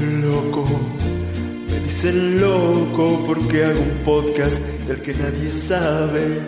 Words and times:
Loco, 0.00 0.64
me 1.68 1.80
dicen 1.80 2.40
loco 2.40 3.24
porque 3.26 3.64
hago 3.64 3.80
un 3.80 4.04
podcast 4.04 4.56
del 4.86 5.02
que 5.02 5.12
nadie 5.12 5.50
sabe. 5.50 6.38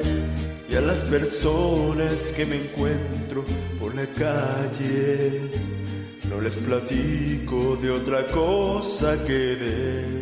Y 0.69 0.77
a 0.77 0.80
las 0.80 1.02
personas 1.02 2.33
que 2.33 2.47
me 2.47 2.65
encuentro 2.65 3.43
por 3.80 3.93
la 3.97 4.07
calle, 4.07 5.51
no 6.29 6.41
les 6.41 6.55
platico 6.55 7.77
de 7.83 7.91
otra 7.91 8.24
cosa 8.27 9.24
que 9.24 9.57
de. 9.57 10.21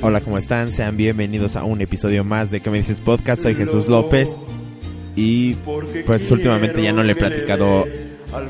Hola, 0.00 0.20
¿cómo 0.20 0.38
están? 0.38 0.70
Sean 0.70 0.96
bienvenidos 0.96 1.56
a 1.56 1.64
un 1.64 1.80
episodio 1.80 2.22
más 2.22 2.52
de 2.52 2.60
¿Qué 2.60 2.70
me 2.70 2.78
dices 2.78 3.00
podcast? 3.00 3.42
Soy 3.42 3.56
Jesús 3.56 3.88
López 3.88 4.38
y 5.16 5.54
pues 6.06 6.30
últimamente 6.30 6.82
ya 6.82 6.92
no 6.92 7.02
le 7.02 7.12
he 7.12 7.16
platicado 7.16 7.84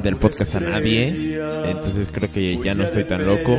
del 0.02 0.16
podcast 0.16 0.56
a 0.56 0.60
nadie, 0.60 1.38
entonces 1.66 2.10
creo 2.10 2.30
que 2.30 2.56
ya 2.56 2.74
no 2.74 2.84
estoy 2.84 3.04
tan 3.04 3.26
loco, 3.26 3.58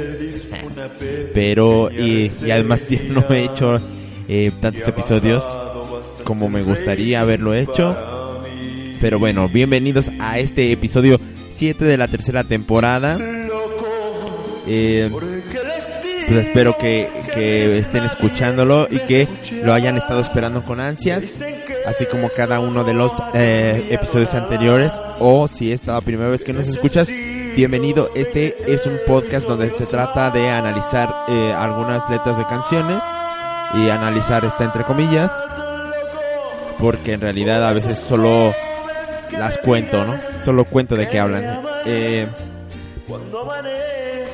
pero 1.34 1.92
y, 1.92 2.32
y 2.44 2.52
además 2.52 2.90
ya 2.90 3.00
no 3.10 3.24
he 3.30 3.44
hecho 3.44 3.80
eh, 4.28 4.52
tantos 4.60 4.88
episodios 4.88 5.46
como 6.24 6.50
me 6.50 6.64
gustaría 6.64 7.22
haberlo 7.22 7.54
hecho, 7.54 7.96
pero 9.00 9.20
bueno, 9.20 9.48
bienvenidos 9.50 10.10
a 10.20 10.40
este 10.40 10.72
episodio 10.72 11.20
7 11.50 11.86
de 11.86 11.98
la 11.98 12.08
tercera 12.08 12.44
temporada. 12.44 13.20
Eh, 14.68 15.12
pues 16.28 16.48
espero 16.48 16.78
que, 16.78 17.10
estén 17.80 18.04
escuchándolo 18.04 18.88
y 18.90 19.00
que 19.00 19.28
lo 19.64 19.74
hayan 19.74 19.98
estado 19.98 20.20
esperando 20.20 20.64
con 20.64 20.80
ansias, 20.80 21.40
así 21.86 22.06
como 22.06 22.30
cada 22.30 22.60
uno 22.60 22.84
de 22.84 22.94
los 22.94 23.14
eh, 23.34 23.88
episodios 23.92 24.34
anteriores. 24.34 24.94
O 25.20 25.48
si 25.48 25.72
es 25.72 25.86
la 25.86 26.02
primera 26.02 26.30
vez 26.30 26.44
que 26.44 26.54
nos 26.54 26.68
escuchas, 26.68 27.10
bienvenido. 27.56 28.10
Este 28.16 28.56
es 28.68 28.86
un 28.86 28.98
podcast 29.06 29.48
donde 29.48 29.70
se 29.76 29.86
trata 29.86 30.32
de 30.32 30.50
analizar 30.50 31.14
eh, 31.28 31.54
algunas 31.56 32.10
letras 32.10 32.38
de 32.38 32.46
canciones 32.46 33.04
y 33.76 33.90
analizar 33.90 34.46
esta 34.46 34.64
entre 34.64 34.84
comillas, 34.84 35.32
porque 36.80 37.14
en 37.14 37.22
realidad 37.22 37.68
a 37.68 37.74
veces 37.74 38.00
solo 38.00 38.54
las 39.38 39.58
cuento, 39.58 40.06
¿no? 40.06 40.20
Solo 40.44 40.66
cuento 40.66 40.96
de 40.96 41.08
qué 41.08 41.20
hablan. 41.20 41.62
Eh, 41.86 42.28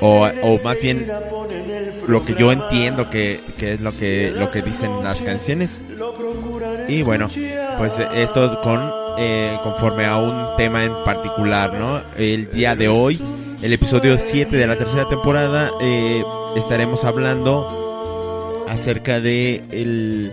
o, 0.02 0.28
o 0.44 0.64
más 0.64 0.80
bien 0.82 1.08
lo 2.08 2.26
que 2.26 2.36
yo 2.36 2.52
entiendo 2.52 3.10
que, 3.10 3.40
que 3.58 3.74
es 3.74 3.82
lo 3.82 3.96
que 3.96 4.32
lo 4.36 4.52
que 4.52 4.62
dicen 4.62 5.04
las 5.04 5.22
canciones. 5.22 5.80
Y 6.88 7.04
bueno 7.04 7.28
pues 7.78 7.94
esto 8.16 8.60
con 8.62 8.92
eh, 9.18 9.58
conforme 9.64 10.06
a 10.06 10.18
un 10.18 10.56
tema 10.58 10.84
en 10.84 10.94
particular 11.06 11.80
no 11.80 12.02
el 12.18 12.50
día 12.52 12.76
de 12.76 12.88
hoy 12.88 13.22
el 13.62 13.74
episodio 13.74 14.18
7 14.18 14.56
de 14.56 14.68
la 14.68 14.76
tercera 14.76 15.08
temporada 15.08 15.72
eh, 15.82 16.24
estaremos 16.56 17.04
hablando 17.04 18.66
acerca 18.68 19.20
de 19.20 19.62
el 19.72 20.32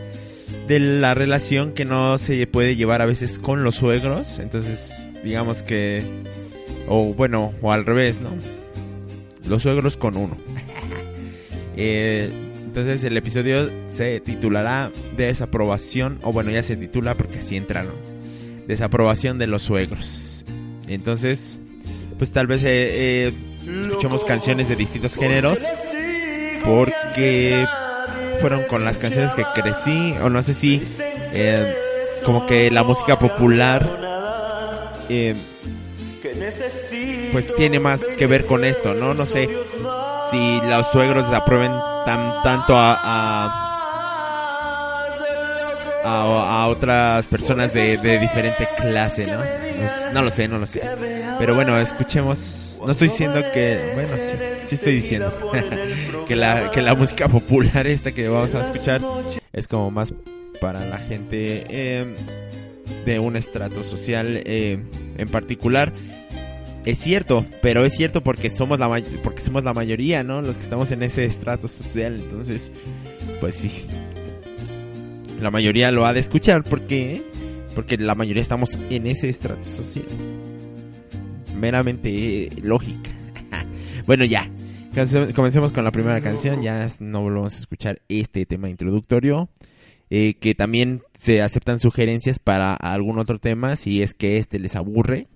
de 0.68 0.80
la 0.80 1.14
relación 1.14 1.72
que 1.72 1.84
no 1.84 2.18
se 2.18 2.46
puede 2.46 2.76
llevar 2.76 3.00
a 3.00 3.06
veces 3.06 3.38
con 3.38 3.64
los 3.64 3.76
suegros. 3.76 4.38
Entonces 4.38 5.08
digamos 5.24 5.62
que 5.62 6.04
o 6.86 7.14
bueno 7.14 7.52
o 7.62 7.72
al 7.72 7.84
revés 7.84 8.20
no 8.20 8.30
los 9.46 9.62
suegros 9.62 9.96
con 9.96 10.16
uno 10.16 10.36
eh, 11.76 12.30
entonces 12.68 13.02
el 13.02 13.16
episodio 13.16 13.70
se 13.94 14.20
titulará 14.20 14.90
Desaprobación, 15.16 16.18
o 16.22 16.32
bueno, 16.32 16.50
ya 16.50 16.62
se 16.62 16.76
titula 16.76 17.14
porque 17.14 17.38
así 17.38 17.56
entra, 17.56 17.82
¿no? 17.82 17.92
Desaprobación 18.66 19.38
de 19.38 19.46
los 19.46 19.62
suegros. 19.62 20.44
Entonces, 20.86 21.58
pues 22.18 22.30
tal 22.30 22.46
vez 22.46 22.62
eh, 22.64 23.28
eh, 23.28 23.32
escuchemos 23.66 24.24
canciones 24.24 24.68
de 24.68 24.76
distintos 24.76 25.16
géneros 25.16 25.58
porque 26.64 27.64
fueron 28.40 28.64
con 28.64 28.84
las 28.84 28.98
canciones 28.98 29.32
que 29.32 29.44
crecí, 29.54 30.14
o 30.22 30.28
no 30.28 30.42
sé 30.42 30.54
si, 30.54 30.82
eh, 31.32 31.74
como 32.24 32.46
que 32.46 32.70
la 32.70 32.84
música 32.84 33.18
popular, 33.18 34.94
eh, 35.08 35.34
pues 37.32 37.54
tiene 37.54 37.80
más 37.80 38.00
que 38.16 38.26
ver 38.26 38.46
con 38.46 38.64
esto, 38.64 38.94
¿no? 38.94 39.14
No 39.14 39.26
sé 39.26 39.48
si 40.30 40.60
los 40.60 40.86
suegros 40.88 41.26
aprueben 41.32 41.72
tan, 42.04 42.42
tanto 42.42 42.74
a, 42.76 43.64
a, 46.04 46.66
otras 46.68 47.26
personas 47.26 47.72
de, 47.74 47.96
diferente 48.18 48.68
clase, 48.76 49.24
¿no? 49.24 49.38
¿no? 49.38 50.12
No 50.12 50.22
lo 50.22 50.30
sé, 50.30 50.48
no 50.48 50.58
lo 50.58 50.66
sé. 50.66 50.80
Pero 51.38 51.54
bueno, 51.54 51.78
escuchemos. 51.78 52.80
No 52.84 52.92
estoy 52.92 53.08
diciendo 53.08 53.40
que, 53.52 53.90
bueno, 53.94 54.14
sí, 54.14 54.44
sí 54.66 54.74
estoy 54.76 54.96
diciendo 54.96 55.32
que 56.28 56.36
la 56.36 56.70
que 56.70 56.80
la 56.80 56.94
música 56.94 57.28
popular 57.28 57.86
esta 57.88 58.12
que 58.12 58.28
vamos 58.28 58.54
a 58.54 58.60
escuchar 58.60 59.00
es 59.52 59.66
como 59.66 59.90
más 59.90 60.14
para 60.60 60.84
la 60.86 60.98
gente 60.98 61.66
eh, 61.68 62.04
de 63.04 63.18
un 63.18 63.36
estrato 63.36 63.82
social 63.82 64.42
eh, 64.44 64.78
en 65.16 65.28
particular 65.28 65.92
es 66.88 67.00
cierto, 67.00 67.44
pero 67.60 67.84
es 67.84 67.92
cierto 67.92 68.22
porque 68.22 68.48
somos 68.48 68.78
la 68.78 68.88
porque 69.22 69.42
somos 69.42 69.62
la 69.62 69.74
mayoría, 69.74 70.22
¿no? 70.22 70.40
Los 70.40 70.56
que 70.56 70.62
estamos 70.62 70.90
en 70.90 71.02
ese 71.02 71.26
estrato 71.26 71.68
social, 71.68 72.14
entonces 72.14 72.72
pues 73.40 73.56
sí. 73.56 73.70
La 75.38 75.50
mayoría 75.50 75.90
lo 75.90 76.06
ha 76.06 76.14
de 76.14 76.20
escuchar 76.20 76.64
porque 76.64 77.20
porque 77.74 77.98
la 77.98 78.14
mayoría 78.14 78.40
estamos 78.40 78.78
en 78.88 79.06
ese 79.06 79.28
estrato 79.28 79.64
social. 79.64 80.06
Meramente 81.60 82.48
lógica. 82.62 83.10
bueno, 84.06 84.24
ya. 84.24 84.48
Comencemos 85.34 85.72
con 85.72 85.84
la 85.84 85.92
primera 85.92 86.22
canción, 86.22 86.62
ya 86.62 86.90
no 87.00 87.20
volvemos 87.20 87.54
a 87.54 87.58
escuchar 87.58 88.00
este 88.08 88.46
tema 88.46 88.70
introductorio. 88.70 89.50
Eh, 90.08 90.36
que 90.40 90.54
también 90.54 91.02
se 91.18 91.42
aceptan 91.42 91.80
sugerencias 91.80 92.38
para 92.38 92.72
algún 92.72 93.18
otro 93.18 93.38
tema 93.38 93.76
si 93.76 94.00
es 94.00 94.14
que 94.14 94.38
este 94.38 94.58
les 94.58 94.74
aburre 94.74 95.28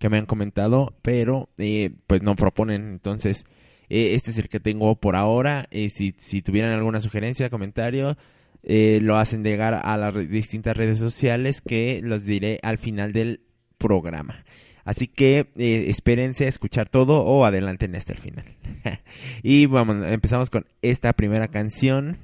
que 0.00 0.08
me 0.08 0.16
han 0.16 0.26
comentado, 0.26 0.94
pero 1.02 1.50
eh, 1.58 1.90
pues 2.06 2.22
no 2.22 2.34
proponen. 2.34 2.88
Entonces, 2.88 3.44
eh, 3.90 4.14
este 4.14 4.30
es 4.30 4.38
el 4.38 4.48
que 4.48 4.58
tengo 4.58 4.96
por 4.96 5.14
ahora. 5.14 5.68
Eh, 5.70 5.90
si, 5.90 6.14
si 6.18 6.40
tuvieran 6.40 6.72
alguna 6.72 7.02
sugerencia, 7.02 7.50
comentario, 7.50 8.16
lo 8.62 9.16
hacen 9.16 9.44
llegar 9.44 9.80
a 9.84 9.96
las 9.96 10.28
distintas 10.28 10.76
redes 10.76 10.98
sociales 10.98 11.60
que 11.60 12.00
los 12.02 12.24
diré 12.24 12.58
al 12.62 12.78
final 12.78 13.12
del 13.12 13.42
programa. 13.78 14.44
Así 14.84 15.06
que 15.06 15.48
espérense 15.56 16.46
a 16.46 16.48
escuchar 16.48 16.88
todo 16.88 17.22
o 17.22 17.44
adelanten 17.44 17.94
hasta 17.94 18.14
el 18.14 18.18
final. 18.18 18.44
y 19.42 19.66
vamos, 19.66 20.04
empezamos 20.06 20.50
con 20.50 20.66
esta 20.82 21.12
primera 21.12 21.48
canción. 21.48 22.18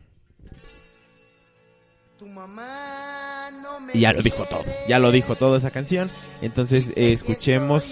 Y 3.92 4.00
ya 4.00 4.12
lo 4.12 4.22
dijo 4.22 4.44
todo, 4.44 4.64
ya 4.88 4.98
lo 4.98 5.10
dijo 5.10 5.34
todo 5.36 5.56
esa 5.56 5.70
canción. 5.70 6.10
Entonces 6.42 6.88
eh, 6.96 7.12
escuchemos 7.12 7.84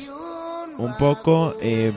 un 0.78 0.96
poco 0.96 1.56
eh, 1.60 1.92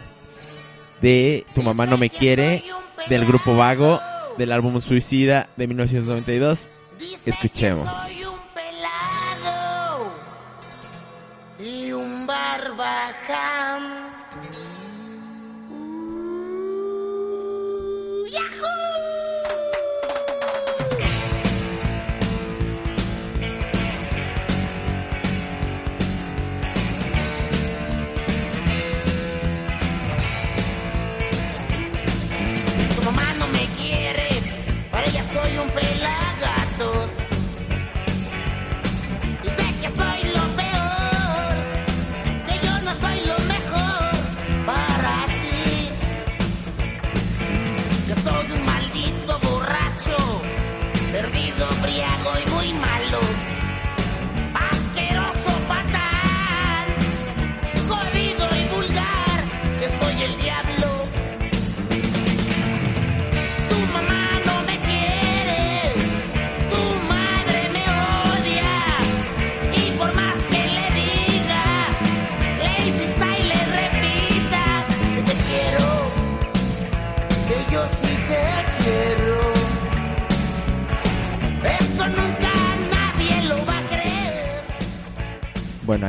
de 1.01 1.45
Tu 1.54 1.62
mamá 1.62 1.86
no 1.86 1.98
me 1.98 2.10
quiere 2.10 2.63
del 3.10 3.25
grupo 3.25 3.56
Vago 3.56 4.00
del 4.38 4.51
álbum 4.51 4.80
Suicida 4.81 5.50
de 5.57 5.68
1992. 5.68 6.69
Escuchemos. 7.25 7.92
Y 11.60 11.92
un 11.92 12.27
barbaján. 12.27 13.56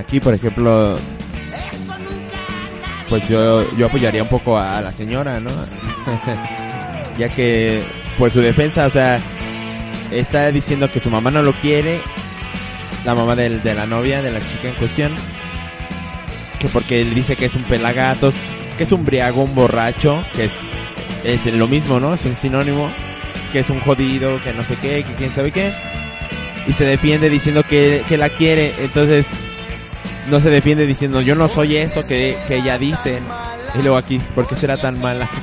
Aquí 0.09 0.21
por 0.21 0.33
ejemplo, 0.33 0.95
pues 3.11 3.29
yo, 3.29 3.77
yo 3.77 3.87
apoyaría 3.87 4.23
un 4.23 4.29
poco 4.31 4.57
a 4.57 4.81
la 4.81 4.91
señora, 4.91 5.39
¿no? 5.39 5.51
ya 7.19 7.29
que, 7.29 7.83
pues 8.17 8.33
su 8.33 8.41
defensa, 8.41 8.87
o 8.87 8.91
sea, 8.91 9.21
está 10.11 10.51
diciendo 10.51 10.91
que 10.91 10.99
su 10.99 11.11
mamá 11.11 11.31
no 11.31 11.43
lo 11.43 11.53
quiere, 11.53 12.01
la 13.05 13.15
mamá 13.15 13.37
de 13.37 13.75
la 13.75 13.85
novia, 13.85 14.23
de 14.23 14.31
la 14.31 14.41
chica 14.41 14.69
en 14.69 14.75
cuestión, 14.77 15.13
que 16.59 16.69
porque 16.69 17.03
él 17.03 17.15
dice 17.15 17.37
que 17.37 17.45
es 17.45 17.55
un 17.55 17.65
pelagatos, 17.65 18.35
que 18.79 18.85
es 18.85 18.93
un 18.93 19.05
briago, 19.05 19.43
un 19.43 19.55
borracho, 19.55 20.19
que 20.35 20.47
es, 20.47 20.53
es 21.23 21.53
lo 21.53 21.69
mismo, 21.69 22.01
¿no? 22.01 22.15
Es 22.15 22.25
un 22.25 22.37
sinónimo, 22.39 22.89
que 23.53 23.59
es 23.59 23.69
un 23.69 23.81
jodido, 23.81 24.43
que 24.43 24.55
no 24.55 24.65
sé 24.65 24.75
qué, 24.81 25.05
que 25.05 25.13
quién 25.19 25.35
sabe 25.35 25.53
qué. 25.53 25.71
Y 26.67 26.73
se 26.73 26.87
defiende 26.87 27.29
diciendo 27.29 27.63
que, 27.63 28.03
que 28.09 28.17
la 28.17 28.31
quiere, 28.31 28.73
entonces 28.79 29.48
no 30.31 30.41
se 30.41 30.51
defiende 30.51 30.87
diciendo 30.87 31.21
yo 31.21 31.35
no 31.35 31.49
soy 31.49 31.77
eso 31.77 32.07
que, 32.07 32.37
que 32.47 32.57
ella 32.57 32.79
dice. 32.79 33.21
Y 33.79 33.83
luego 33.83 33.97
aquí, 33.97 34.21
¿por 34.35 34.47
qué 34.47 34.57
será 34.57 34.77
tan 34.77 35.01
mala? 35.01 35.29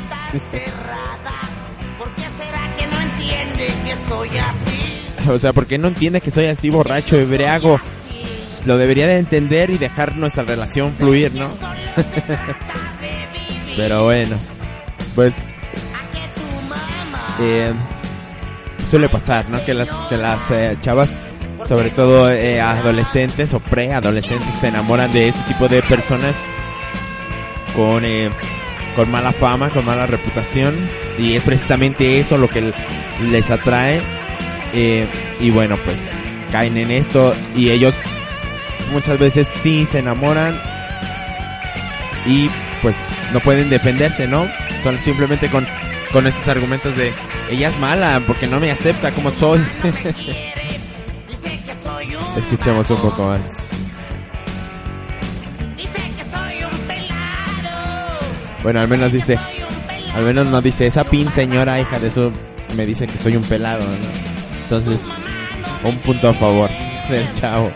o 5.29 5.39
sea, 5.39 5.53
¿por 5.53 5.65
qué 5.65 5.77
no 5.77 5.87
entiende 5.87 6.21
que 6.21 6.31
soy 6.31 6.47
así 6.47 6.69
borracho, 6.69 7.19
embriago? 7.19 7.79
Lo 8.65 8.77
debería 8.77 9.07
de 9.07 9.19
entender 9.19 9.69
y 9.69 9.77
dejar 9.77 10.17
nuestra 10.17 10.43
relación 10.43 10.93
fluir, 10.95 11.33
¿no? 11.35 11.49
Pero 13.75 14.05
bueno, 14.05 14.37
pues 15.13 15.35
eh, 17.41 17.73
suele 18.89 19.09
pasar, 19.09 19.49
¿no? 19.49 19.63
Que 19.65 19.73
las, 19.73 19.89
que 19.89 20.17
las 20.17 20.51
eh, 20.51 20.77
chavas, 20.81 21.11
sobre 21.67 21.89
todo 21.89 22.31
eh, 22.31 22.61
adolescentes 22.61 23.53
o 23.53 23.59
preadolescentes, 23.59 24.47
se 24.59 24.67
enamoran 24.67 25.11
de 25.11 25.29
este 25.29 25.41
tipo 25.53 25.67
de 25.67 25.81
personas 25.81 26.35
con, 27.75 28.03
con 28.95 29.11
mala 29.11 29.31
fama, 29.31 29.69
con 29.69 29.85
mala 29.85 30.05
reputación. 30.05 30.73
Y 31.17 31.35
es 31.35 31.43
precisamente 31.43 32.19
eso 32.19 32.37
lo 32.37 32.47
que 32.47 32.73
les 33.29 33.49
atrae. 33.49 34.01
y 34.73 35.49
bueno, 35.51 35.77
pues 35.83 35.97
caen 36.51 36.77
en 36.77 36.91
esto 36.91 37.35
y 37.55 37.69
ellos 37.71 37.93
muchas 38.91 39.19
veces 39.19 39.47
sí 39.61 39.85
se 39.85 39.99
enamoran 39.99 40.59
y 42.25 42.49
pues 42.81 42.95
no 43.33 43.39
pueden 43.39 43.69
defenderse, 43.69 44.27
¿no? 44.27 44.47
Son 44.83 44.97
simplemente 45.03 45.49
con, 45.49 45.65
con 46.11 46.27
estos 46.27 46.47
argumentos 46.47 46.95
de 46.95 47.11
ella 47.49 47.69
es 47.69 47.79
mala 47.79 48.21
porque 48.25 48.47
no 48.47 48.59
me 48.59 48.71
acepta 48.71 49.11
como 49.11 49.31
soy. 49.31 49.61
Escuchemos 52.37 52.89
un 52.89 52.97
poco 52.97 53.25
más. 53.25 53.39
Bueno, 58.63 58.81
al 58.81 58.87
menos 58.87 59.11
dice, 59.11 59.37
al 60.15 60.23
menos 60.23 60.47
no 60.49 60.61
dice, 60.61 60.87
esa 60.87 61.03
pin 61.03 61.31
señora 61.31 61.79
hija 61.79 61.99
de 61.99 62.07
eso 62.07 62.31
me 62.75 62.85
dice 62.85 63.05
que 63.05 63.17
soy 63.17 63.35
un 63.35 63.43
pelado, 63.43 63.83
¿no? 63.83 63.93
Entonces, 64.63 65.05
un 65.83 65.97
punto 65.99 66.29
a 66.29 66.33
favor 66.33 66.69
del 67.09 67.33
chavo. 67.35 67.71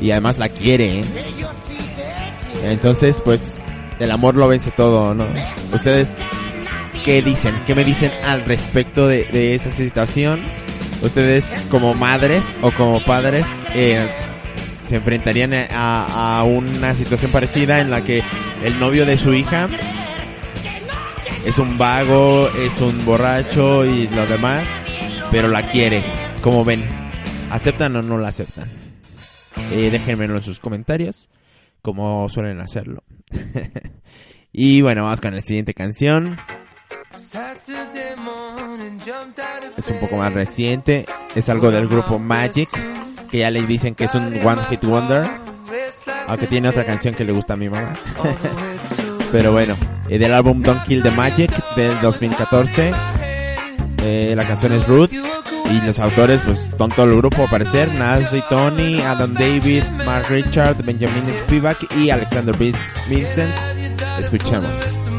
y 0.00 0.10
además 0.10 0.38
la 0.38 0.48
quiere. 0.48 1.00
¿eh? 1.00 1.04
Entonces, 2.64 3.20
pues, 3.24 3.59
el 4.00 4.10
amor 4.10 4.34
lo 4.34 4.48
vence 4.48 4.70
todo, 4.70 5.14
¿no? 5.14 5.26
Ustedes, 5.72 6.16
¿qué 7.04 7.22
dicen? 7.22 7.54
¿Qué 7.66 7.74
me 7.74 7.84
dicen 7.84 8.10
al 8.24 8.44
respecto 8.44 9.06
de, 9.06 9.54
esta 9.54 9.70
situación? 9.70 10.40
Ustedes, 11.02 11.44
como 11.70 11.94
madres 11.94 12.42
o 12.62 12.70
como 12.72 13.00
padres, 13.00 13.46
eh, 13.74 14.08
se 14.88 14.96
enfrentarían 14.96 15.52
a, 15.70 16.42
una 16.44 16.94
situación 16.94 17.30
parecida 17.30 17.80
en 17.80 17.90
la 17.90 18.02
que 18.02 18.22
el 18.64 18.80
novio 18.80 19.04
de 19.04 19.16
su 19.18 19.34
hija 19.34 19.68
es 21.44 21.58
un 21.58 21.76
vago, 21.76 22.48
es 22.48 22.80
un 22.80 23.04
borracho 23.04 23.84
y 23.84 24.08
lo 24.08 24.26
demás, 24.26 24.66
pero 25.30 25.48
la 25.48 25.62
quiere. 25.62 26.02
Como 26.42 26.64
ven? 26.64 26.82
¿Aceptan 27.50 27.96
o 27.96 28.02
no 28.02 28.16
la 28.16 28.28
aceptan? 28.28 28.68
Eh, 29.72 29.90
déjenmelo 29.90 30.36
en 30.36 30.42
sus 30.42 30.58
comentarios, 30.58 31.28
como 31.82 32.28
suelen 32.28 32.60
hacerlo. 32.60 33.02
y 34.52 34.82
bueno, 34.82 35.04
vamos 35.04 35.20
con 35.20 35.34
la 35.34 35.40
siguiente 35.40 35.74
canción. 35.74 36.36
Es 39.76 39.88
un 39.88 40.00
poco 40.00 40.16
más 40.16 40.32
reciente, 40.32 41.06
es 41.34 41.48
algo 41.48 41.70
del 41.70 41.88
grupo 41.88 42.18
Magic, 42.18 42.68
que 43.30 43.38
ya 43.38 43.50
le 43.50 43.62
dicen 43.62 43.94
que 43.94 44.04
es 44.04 44.14
un 44.14 44.26
One 44.44 44.64
Hit 44.68 44.84
Wonder, 44.84 45.28
aunque 46.26 46.46
tiene 46.46 46.68
otra 46.68 46.84
canción 46.84 47.14
que 47.14 47.24
le 47.24 47.32
gusta 47.32 47.54
a 47.54 47.56
mi 47.56 47.68
mamá. 47.68 47.98
Pero 49.32 49.52
bueno, 49.52 49.76
eh, 50.08 50.18
del 50.18 50.34
álbum 50.34 50.60
Don't 50.60 50.82
Kill 50.82 51.02
the 51.02 51.10
Magic 51.12 51.50
del 51.76 52.00
2014, 52.00 52.92
eh, 54.02 54.34
la 54.36 54.46
canción 54.46 54.72
es 54.72 54.86
Ruth 54.86 55.10
y 55.12 55.80
los 55.86 55.98
autores, 56.00 56.40
pues, 56.44 56.70
son 56.76 56.90
todo 56.90 57.06
el 57.06 57.16
grupo, 57.16 57.44
a 57.44 57.48
parecer. 57.48 57.92
Nas 57.94 58.30
Tony, 58.48 59.00
Adam 59.00 59.34
David, 59.34 59.84
Mark 60.04 60.26
Richard, 60.28 60.82
Benjamin 60.84 61.24
Spivak 61.42 61.94
y 61.96 62.10
Alexander 62.10 62.56
Vincent. 63.08 63.54
Escuchemos. 64.18 65.09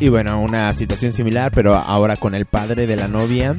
Y 0.00 0.08
bueno, 0.10 0.40
una 0.40 0.72
situación 0.74 1.12
similar, 1.12 1.50
pero 1.52 1.74
ahora 1.74 2.16
con 2.16 2.34
el 2.34 2.46
padre 2.46 2.86
de 2.86 2.96
la 2.96 3.08
novia. 3.08 3.56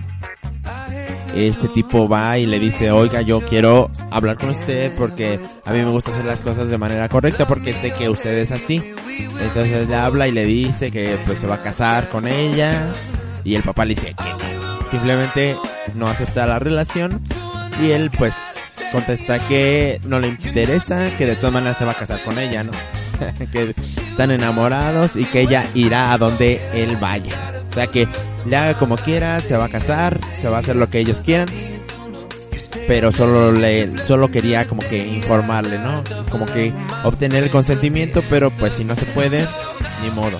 Este 1.36 1.68
tipo 1.68 2.08
va 2.08 2.38
y 2.38 2.46
le 2.46 2.60
dice, 2.60 2.92
oiga, 2.92 3.22
yo 3.22 3.42
quiero 3.42 3.92
hablar 4.10 4.38
con 4.38 4.50
usted 4.50 4.96
porque 4.98 5.40
a 5.64 5.72
mí 5.72 5.80
me 5.80 5.92
gusta 5.92 6.12
hacer 6.12 6.26
las 6.26 6.42
cosas 6.42 6.70
de 6.70 6.78
manera 6.78 7.08
correcta 7.08 7.48
porque 7.48 7.74
sé 7.74 7.92
que 7.92 8.10
usted 8.10 8.34
es 8.34 8.52
así. 8.52 8.82
Entonces 9.18 9.88
le 9.88 9.96
habla 9.96 10.28
y 10.28 10.32
le 10.32 10.46
dice 10.46 10.92
que 10.92 11.18
pues 11.26 11.40
se 11.40 11.48
va 11.48 11.56
a 11.56 11.62
casar 11.62 12.10
con 12.10 12.28
ella 12.28 12.92
y 13.44 13.56
el 13.56 13.64
papá 13.64 13.86
le 13.86 13.96
dice 13.96 14.16
que. 14.16 14.50
Simplemente 14.90 15.56
no 15.94 16.08
acepta 16.08 16.48
la 16.48 16.58
relación 16.58 17.22
y 17.80 17.92
él 17.92 18.10
pues 18.10 18.84
contesta 18.92 19.38
que 19.48 20.02
no 20.08 20.20
le 20.20 20.30
interesa, 20.30 21.16
que 21.16 21.28
de 21.28 21.36
todas 21.36 21.54
maneras 21.54 21.78
se 21.78 21.86
va 21.86 21.92
a 21.92 21.96
casar 21.96 22.24
con 22.24 22.40
ella, 22.40 22.64
¿no? 22.64 22.72
que 23.52 23.76
están 23.78 24.32
enamorados 24.32 25.16
y 25.16 25.26
que 25.26 25.42
ella 25.42 25.66
irá 25.74 26.12
a 26.12 26.18
donde 26.18 26.62
él 26.74 26.98
vaya. 26.98 27.64
O 27.70 27.74
sea 27.74 27.88
que 27.88 28.08
le 28.46 28.58
haga 28.58 28.78
como 28.78 28.96
quiera, 28.98 29.40
se 29.42 29.56
va 29.56 29.66
a 29.66 29.70
casar, 29.70 30.20
se 30.38 30.48
va 30.50 30.58
a 30.58 30.60
hacer 30.60 30.76
lo 30.76 30.88
que 30.88 31.00
ellos 31.00 31.22
quieran. 31.22 31.48
Pero 32.88 33.12
solo 33.12 33.52
le, 33.52 33.98
solo 34.06 34.32
quería 34.32 34.68
como 34.68 34.82
que 34.82 34.98
informarle, 35.06 35.78
¿no? 35.78 36.04
Como 36.32 36.46
que 36.48 36.74
obtener 37.04 37.44
el 37.44 37.52
consentimiento, 37.52 38.24
pero 38.30 38.50
pues 38.50 38.74
si 38.74 38.84
no 38.84 38.96
se 38.96 39.06
puede, 39.06 39.46
ni 40.04 40.10
modo. 40.12 40.40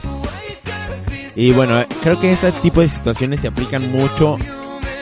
Y 1.36 1.52
bueno, 1.52 1.82
creo 2.02 2.20
que 2.20 2.32
este 2.32 2.52
tipo 2.52 2.82
de 2.82 2.90
situaciones 2.90 3.42
se 3.42 3.48
aplican 3.48 3.92
mucho 3.92 4.38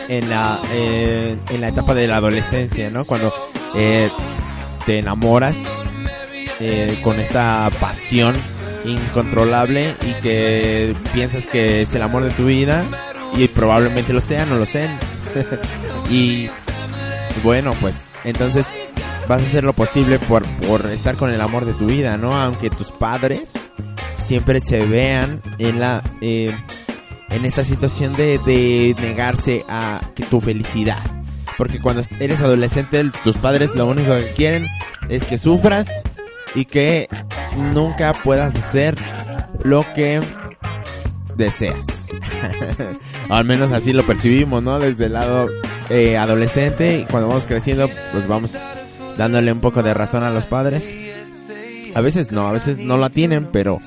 en 0.09 0.29
la, 0.29 0.59
eh, 0.73 1.37
en 1.49 1.61
la 1.61 1.69
etapa 1.69 1.93
de 1.93 2.07
la 2.07 2.17
adolescencia, 2.17 2.89
¿no? 2.89 3.05
Cuando 3.05 3.33
eh, 3.75 4.09
te 4.85 4.99
enamoras 4.99 5.57
eh, 6.59 6.97
con 7.03 7.19
esta 7.19 7.69
pasión 7.79 8.35
incontrolable 8.85 9.95
y 10.01 10.13
que 10.21 10.95
piensas 11.13 11.45
que 11.45 11.81
es 11.81 11.93
el 11.93 12.01
amor 12.01 12.23
de 12.23 12.31
tu 12.31 12.45
vida 12.45 12.83
y 13.35 13.47
probablemente 13.47 14.13
lo 14.13 14.21
sea, 14.21 14.45
no 14.45 14.57
lo 14.57 14.65
sé. 14.65 14.89
y 16.09 16.49
bueno, 17.43 17.71
pues 17.81 18.05
entonces 18.23 18.65
vas 19.27 19.41
a 19.41 19.45
hacer 19.45 19.63
lo 19.63 19.73
posible 19.73 20.19
por, 20.19 20.47
por 20.61 20.85
estar 20.87 21.15
con 21.15 21.33
el 21.33 21.41
amor 21.41 21.65
de 21.65 21.73
tu 21.73 21.85
vida, 21.85 22.17
¿no? 22.17 22.29
Aunque 22.31 22.69
tus 22.69 22.91
padres 22.91 23.53
siempre 24.21 24.59
se 24.59 24.85
vean 24.85 25.41
en 25.59 25.79
la 25.79 26.03
eh, 26.21 26.55
en 27.29 27.45
esta 27.45 27.63
situación 27.63 28.13
de, 28.13 28.39
de 28.45 28.95
negarse 29.01 29.65
a 29.67 30.01
tu 30.29 30.41
felicidad. 30.41 30.97
Porque 31.57 31.79
cuando 31.79 32.03
eres 32.19 32.39
adolescente, 32.41 33.11
tus 33.23 33.35
padres 33.37 33.75
lo 33.75 33.85
único 33.87 34.15
que 34.15 34.31
quieren 34.35 34.67
es 35.09 35.23
que 35.23 35.37
sufras 35.37 35.87
y 36.55 36.65
que 36.65 37.07
nunca 37.73 38.13
puedas 38.13 38.55
hacer 38.55 38.95
lo 39.63 39.85
que 39.93 40.21
deseas. 41.35 42.09
Al 43.29 43.45
menos 43.45 43.71
así 43.71 43.93
lo 43.93 44.03
percibimos, 44.03 44.63
¿no? 44.63 44.79
Desde 44.79 45.05
el 45.05 45.13
lado 45.13 45.47
eh, 45.89 46.17
adolescente 46.17 46.99
y 46.99 47.05
cuando 47.05 47.29
vamos 47.29 47.45
creciendo, 47.45 47.89
pues 48.11 48.27
vamos 48.27 48.57
dándole 49.17 49.51
un 49.51 49.61
poco 49.61 49.83
de 49.83 49.93
razón 49.93 50.23
a 50.23 50.29
los 50.29 50.45
padres. 50.45 50.93
A 51.95 52.01
veces 52.01 52.31
no, 52.31 52.47
a 52.47 52.51
veces 52.51 52.79
no 52.79 52.97
la 52.97 53.09
tienen, 53.09 53.47
pero 53.51 53.79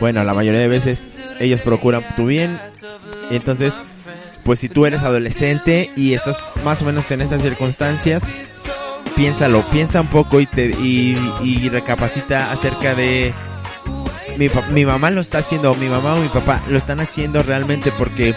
bueno, 0.00 0.22
la 0.24 0.34
mayoría 0.34 0.60
de 0.60 0.68
veces 0.68 1.24
ellos 1.40 1.60
procuran 1.60 2.04
tu 2.16 2.26
bien. 2.26 2.60
Entonces, 3.30 3.74
pues 4.44 4.60
si 4.60 4.68
tú 4.68 4.86
eres 4.86 5.02
adolescente 5.02 5.90
y 5.96 6.14
estás 6.14 6.36
más 6.64 6.82
o 6.82 6.84
menos 6.84 7.10
en 7.10 7.22
estas 7.22 7.42
circunstancias, 7.42 8.22
piénsalo, 9.18 9.62
piensa 9.62 10.00
un 10.00 10.06
poco 10.06 10.38
y, 10.38 10.46
te, 10.46 10.66
y, 10.80 11.68
recapacita 11.68 12.52
acerca 12.52 12.94
de 12.94 13.34
mi, 14.38 14.46
mi 14.70 14.86
mamá 14.86 15.10
lo 15.10 15.20
está 15.20 15.38
haciendo, 15.38 15.74
mi 15.74 15.88
mamá 15.88 16.14
o 16.14 16.20
mi 16.20 16.28
papá 16.28 16.62
lo 16.68 16.78
están 16.78 17.00
haciendo 17.00 17.42
realmente 17.42 17.90
porque 17.90 18.36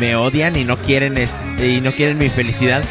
me 0.00 0.16
odian 0.16 0.56
y 0.56 0.64
no 0.64 0.78
quieren 0.78 1.16
y 1.58 1.82
no 1.82 1.92
quieren 1.92 2.16
mi 2.16 2.30
felicidad. 2.30 2.82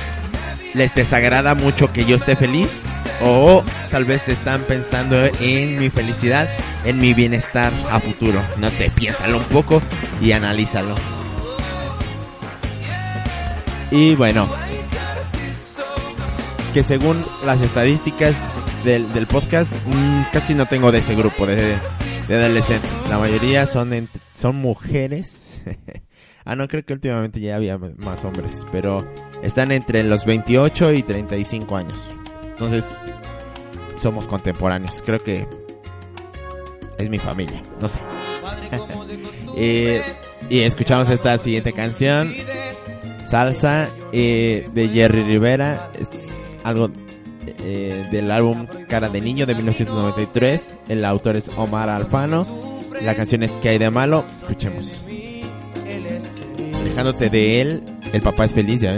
Les 0.75 0.93
desagrada 0.93 1.55
mucho 1.55 1.91
que 1.91 2.05
yo 2.05 2.17
esté 2.17 2.35
feliz 2.35 2.69
o 3.23 3.63
tal 3.89 4.05
vez 4.05 4.29
están 4.29 4.61
pensando 4.61 5.25
en 5.41 5.79
mi 5.79 5.89
felicidad, 5.89 6.47
en 6.85 6.99
mi 6.99 7.15
bienestar 7.15 7.73
a 7.89 7.99
futuro. 7.99 8.39
No 8.57 8.67
sé, 8.67 8.91
piénsalo 8.91 9.39
un 9.39 9.45
poco 9.45 9.81
y 10.21 10.33
analízalo. 10.33 10.93
Y 13.89 14.13
bueno, 14.13 14.47
que 16.69 16.83
según 16.83 17.23
las 17.45 17.61
estadísticas 17.61 18.35
del, 18.83 19.11
del 19.13 19.27
podcast, 19.27 19.73
mm, 19.85 20.23
casi 20.31 20.53
no 20.53 20.67
tengo 20.67 20.91
de 20.91 20.99
ese 20.99 21.15
grupo 21.15 21.45
de, 21.45 21.75
de 22.27 22.35
adolescentes. 22.35 23.05
La 23.09 23.17
mayoría 23.17 23.65
son, 23.65 24.07
son 24.35 24.55
mujeres. 24.55 25.61
ah, 26.45 26.55
no, 26.55 26.67
creo 26.67 26.85
que 26.85 26.93
últimamente 26.93 27.39
ya 27.39 27.55
había 27.55 27.77
más 27.77 28.23
hombres, 28.23 28.65
pero 28.71 29.05
están 29.41 29.71
entre 29.71 30.03
los 30.03 30.25
28 30.25 30.93
y 30.93 31.03
35 31.03 31.75
años. 31.75 31.97
Entonces, 32.43 32.85
somos 33.99 34.27
contemporáneos. 34.27 35.01
Creo 35.05 35.19
que 35.19 35.47
es 36.97 37.09
mi 37.09 37.17
familia, 37.17 37.61
no 37.81 37.87
sé. 37.89 37.99
Y 40.49 40.61
escuchamos 40.61 41.09
esta 41.11 41.37
siguiente 41.37 41.73
canción, 41.73 42.33
Salsa, 43.27 43.87
eh, 44.11 44.65
de 44.73 44.87
Jerry 44.87 45.21
Rivera. 45.23 45.91
Algo 46.63 46.89
eh, 47.63 48.07
del 48.11 48.31
álbum 48.31 48.67
Cara 48.87 49.09
de 49.09 49.21
Niño 49.21 49.45
de 49.45 49.55
1993. 49.55 50.77
El 50.89 51.05
autor 51.05 51.35
es 51.35 51.49
Omar 51.57 51.89
Alfano. 51.89 52.47
La 53.01 53.15
canción 53.15 53.43
es 53.43 53.57
¿Qué 53.57 53.69
hay 53.69 53.77
de 53.77 53.89
malo? 53.89 54.25
Escuchemos. 54.37 55.03
Alejándote 56.79 57.29
de 57.29 57.61
él, 57.61 57.83
el 58.13 58.21
papá 58.21 58.45
es 58.45 58.53
feliz, 58.53 58.81
¿ya? 58.81 58.91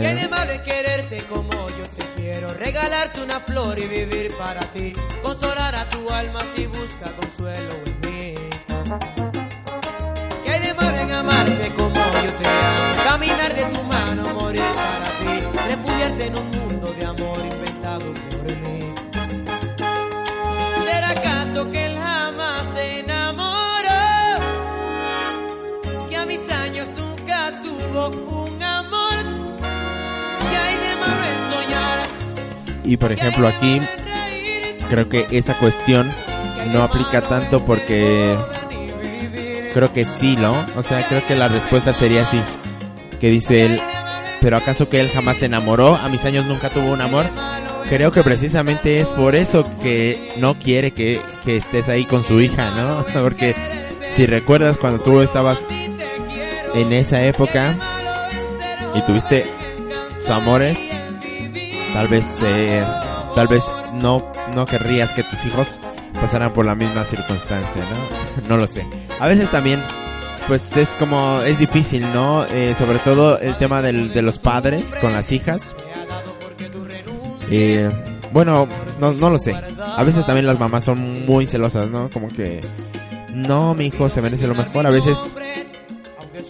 regalarte 2.71 3.21
una 3.21 3.39
flor 3.39 3.77
y 3.79 3.87
vivir 3.87 4.33
para 4.37 4.61
ti, 4.71 4.93
consolar 5.21 5.75
a 5.75 5.83
tu 5.85 6.09
alma 6.09 6.39
si 6.55 6.67
busca 6.67 7.09
consuelo 7.19 7.73
en 7.85 8.11
mí. 8.11 8.33
¿Qué 10.43 10.51
hay 10.51 10.67
de 10.67 10.73
malo 10.73 10.97
en 10.97 11.11
amarte 11.11 11.71
como 11.75 11.95
yo 11.95 12.31
te 12.39 12.47
amo? 12.47 13.03
Caminar 13.03 13.55
de 13.55 13.63
tu 13.63 13.83
mano, 13.83 14.39
morir 14.39 14.61
para 14.75 15.09
ti, 15.19 15.33
refugiarte 15.69 16.27
en 16.27 16.37
un 16.37 16.51
mundo 16.51 16.70
Y 32.91 32.97
por 32.97 33.13
ejemplo 33.13 33.47
aquí 33.47 33.79
creo 34.89 35.07
que 35.07 35.25
esa 35.31 35.57
cuestión 35.57 36.09
no 36.73 36.83
aplica 36.83 37.21
tanto 37.21 37.65
porque 37.65 38.35
creo 39.73 39.93
que 39.93 40.03
sí, 40.03 40.35
¿no? 40.35 40.53
O 40.75 40.83
sea, 40.83 41.07
creo 41.07 41.25
que 41.25 41.37
la 41.37 41.47
respuesta 41.47 41.93
sería 41.93 42.25
sí. 42.25 42.41
Que 43.21 43.29
dice 43.29 43.65
él, 43.65 43.81
pero 44.41 44.57
acaso 44.57 44.89
que 44.89 44.99
él 44.99 45.09
jamás 45.09 45.37
se 45.37 45.45
enamoró, 45.45 45.95
a 45.95 46.09
mis 46.09 46.25
años 46.25 46.45
nunca 46.47 46.69
tuvo 46.69 46.91
un 46.91 46.99
amor. 46.99 47.27
Creo 47.85 48.11
que 48.11 48.23
precisamente 48.23 48.99
es 48.99 49.07
por 49.07 49.35
eso 49.35 49.63
que 49.81 50.33
no 50.35 50.55
quiere 50.55 50.91
que, 50.91 51.21
que 51.45 51.55
estés 51.55 51.87
ahí 51.87 52.03
con 52.03 52.25
su 52.25 52.41
hija, 52.41 52.71
¿no? 52.71 53.05
Porque 53.23 53.55
si 54.17 54.25
recuerdas 54.25 54.77
cuando 54.77 55.01
tú 55.01 55.21
estabas 55.21 55.65
en 56.75 56.91
esa 56.91 57.23
época 57.23 57.79
y 58.93 59.01
tuviste 59.03 59.45
sus 60.19 60.29
amores, 60.29 60.77
tal 61.93 62.07
vez 62.07 62.41
eh, 62.43 62.85
tal 63.35 63.47
vez 63.47 63.63
no 63.93 64.31
no 64.55 64.65
querrías 64.65 65.11
que 65.11 65.23
tus 65.23 65.45
hijos 65.45 65.77
pasaran 66.13 66.53
por 66.53 66.65
la 66.65 66.75
misma 66.75 67.03
circunstancia 67.03 67.83
no 67.83 68.47
no 68.49 68.57
lo 68.57 68.67
sé. 68.67 68.85
A 69.19 69.27
veces 69.27 69.49
también 69.49 69.79
pues 70.47 70.75
es 70.75 70.89
como 70.99 71.41
es 71.45 71.59
difícil 71.59 72.01
no 72.13 72.45
eh, 72.45 72.73
sobre 72.77 72.99
todo 72.99 73.39
el 73.39 73.55
tema 73.57 73.81
del, 73.81 74.11
de 74.11 74.21
los 74.21 74.37
padres 74.37 74.95
con 74.99 75.13
las 75.13 75.31
hijas. 75.31 75.73
Eh, 77.49 77.89
bueno 78.31 78.67
no 78.99 79.13
no 79.13 79.29
lo 79.29 79.39
sé. 79.39 79.53
A 79.53 80.03
veces 80.03 80.25
también 80.25 80.45
las 80.45 80.59
mamás 80.59 80.83
son 80.83 81.25
muy 81.25 81.47
celosas 81.47 81.89
no 81.89 82.09
como 82.09 82.27
que 82.29 82.59
no 83.33 83.73
mi 83.75 83.87
hijo 83.87 84.09
se 84.09 84.21
merece 84.21 84.47
lo 84.47 84.55
mejor 84.55 84.85
a 84.85 84.89
veces 84.89 85.17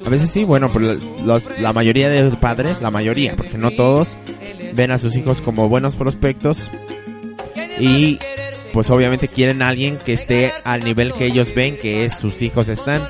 a 0.06 0.10
veces 0.10 0.30
sí 0.30 0.44
bueno 0.44 0.68
pues 0.70 1.00
la 1.60 1.74
mayoría 1.74 2.10
de 2.10 2.30
padres 2.32 2.82
la 2.82 2.92
mayoría 2.92 3.36
porque 3.36 3.58
no 3.58 3.72
todos 3.72 4.18
ven 4.82 4.90
a 4.90 4.98
sus 4.98 5.16
hijos 5.16 5.42
como 5.42 5.70
buenos 5.70 5.96
prospectos 5.96 6.68
y 7.80 8.18
pues 8.74 8.90
obviamente 8.90 9.28
quieren 9.28 9.62
a 9.62 9.68
alguien 9.68 10.00
que 10.00 10.14
esté 10.14 10.52
al 10.64 10.84
nivel 10.84 11.14
que 11.14 11.28
ellos 11.28 11.54
ven 11.54 11.78
que 11.78 12.04
es 12.04 12.16
sus 12.16 12.42
hijos 12.42 12.68
están 12.68 13.08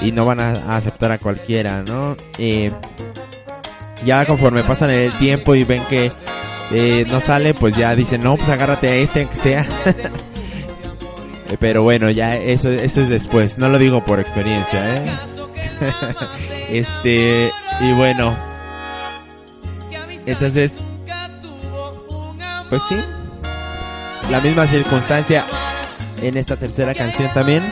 y 0.00 0.10
no 0.10 0.24
van 0.24 0.40
a, 0.40 0.74
aceptar 0.74 1.12
a 1.12 1.18
cualquiera, 1.18 1.82
¿no? 1.82 2.16
Eh, 2.38 2.72
ya 4.06 4.24
conforme 4.24 4.64
pasan 4.64 4.88
el 4.88 5.12
tiempo 5.12 5.54
y 5.54 5.64
ven 5.64 5.82
que 5.84 6.10
eh, 6.70 7.04
no 7.10 7.20
sale, 7.20 7.52
pues 7.52 7.76
ya 7.76 7.94
dicen, 7.94 8.22
no, 8.22 8.38
pues 8.38 8.48
agárrate 8.48 8.88
a 8.88 8.94
este 8.94 9.26
que 9.26 9.36
sea. 9.36 9.66
Pero 11.60 11.82
bueno, 11.82 12.10
ya 12.10 12.36
eso, 12.36 12.70
eso 12.70 13.02
es 13.02 13.10
después, 13.10 13.58
no 13.58 13.68
lo 13.68 13.78
digo 13.78 14.02
por 14.02 14.18
experiencia, 14.18 14.94
¿eh? 14.94 15.02
este, 16.70 17.50
y 17.82 17.92
bueno. 17.92 18.34
Entonces, 20.24 20.72
pues 22.72 22.82
sí. 22.88 22.96
La 24.30 24.40
misma 24.40 24.66
circunstancia 24.66 25.44
en 26.22 26.38
esta 26.38 26.56
tercera 26.56 26.94
canción 26.94 27.30
también. 27.34 27.62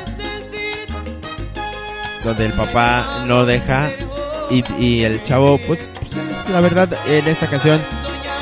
Donde 2.22 2.44
el 2.44 2.52
papá 2.52 3.24
no 3.26 3.46
deja 3.46 3.88
y, 4.50 5.02
el 5.02 5.24
chavo, 5.24 5.56
pues, 5.66 5.82
pues, 5.98 6.50
la 6.50 6.60
verdad, 6.60 6.90
en 7.08 7.26
esta 7.28 7.46
canción 7.46 7.80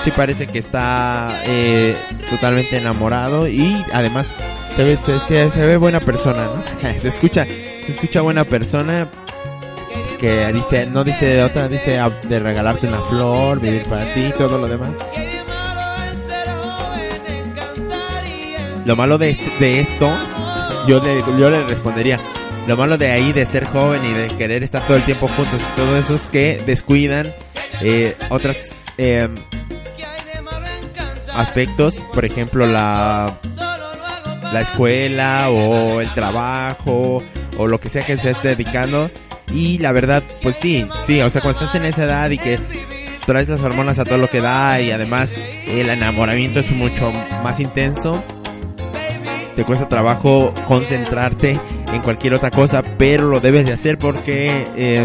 sí 0.03 0.11
parece 0.11 0.49
que 0.49 0.59
está 0.59 1.43
eh, 1.45 1.97
totalmente 2.29 2.79
enamorado 2.79 3.47
y 3.47 3.81
además 3.93 4.27
se 4.75 4.83
ve, 4.83 4.97
se, 4.97 5.21
se, 5.21 5.65
ve 5.65 5.77
buena 5.77 6.01
persona, 6.01 6.47
¿no? 6.47 6.99
se 6.99 7.07
escucha, 7.07 7.45
se 7.47 7.93
escucha 7.93 8.21
buena 8.21 8.45
persona 8.45 9.07
que 10.19 10.53
dice, 10.53 10.87
no 10.87 11.05
dice 11.05 11.27
de 11.27 11.45
otra, 11.45 11.69
dice 11.69 12.01
de 12.25 12.41
regalarte 12.41 12.89
una 12.89 13.01
flor, 13.03 13.61
vivir 13.61 13.85
para 13.85 14.13
ti, 14.13 14.33
todo 14.37 14.59
lo 14.59 14.67
demás. 14.67 14.91
Lo 18.89 18.97
malo 18.97 19.19
de, 19.19 19.37
de 19.61 19.81
esto, 19.81 20.11
yo 20.87 20.99
le, 21.03 21.23
yo 21.39 21.51
le 21.51 21.63
respondería, 21.63 22.19
lo 22.67 22.75
malo 22.75 22.97
de 22.97 23.13
ahí 23.13 23.35
de 23.35 23.45
ser 23.45 23.67
joven 23.67 24.03
y 24.03 24.15
de 24.15 24.29
querer 24.29 24.63
estar 24.63 24.81
todo 24.81 24.97
el 24.97 25.03
tiempo 25.03 25.29
juntos 25.29 25.61
y 25.61 25.77
todo 25.77 25.99
eso 25.99 26.15
es 26.15 26.23
que 26.23 26.59
descuidan 26.65 27.27
eh, 27.83 28.17
otras 28.31 28.87
eh, 28.97 29.29
aspectos, 31.35 31.97
por 32.15 32.25
ejemplo 32.25 32.67
la 32.67 33.39
la 34.55 34.61
escuela 34.63 35.51
o 35.51 36.01
el 36.01 36.11
trabajo 36.15 37.23
o 37.59 37.67
lo 37.67 37.79
que 37.79 37.91
sea 37.91 38.07
que 38.07 38.17
se 38.17 38.31
esté 38.31 38.49
dedicando. 38.49 39.11
Y 39.53 39.77
la 39.81 39.93
verdad 39.93 40.23
pues 40.43 40.57
sí, 40.57 40.89
sí, 41.07 41.21
o 41.21 41.29
sea 41.29 41.43
cuando 41.43 41.61
estás 41.61 41.75
en 41.75 41.85
esa 41.85 42.05
edad 42.05 42.31
y 42.31 42.39
que 42.39 42.59
traes 43.27 43.51
las 43.51 43.61
hormonas 43.61 43.99
a 43.99 44.07
todo 44.07 44.17
lo 44.17 44.31
que 44.31 44.41
da 44.41 44.81
y 44.81 44.93
además 44.93 45.31
el 45.67 45.91
enamoramiento 45.91 46.61
es 46.61 46.71
mucho 46.71 47.13
más 47.45 47.61
intenso 47.61 48.25
te 49.59 49.65
cuesta 49.65 49.89
trabajo 49.89 50.55
concentrarte 50.69 51.59
en 51.93 52.01
cualquier 52.03 52.35
otra 52.35 52.53
cosa, 52.53 52.81
pero 52.97 53.27
lo 53.27 53.41
debes 53.41 53.67
de 53.67 53.73
hacer 53.73 53.99
porque, 53.99 54.65
eh, 54.77 55.05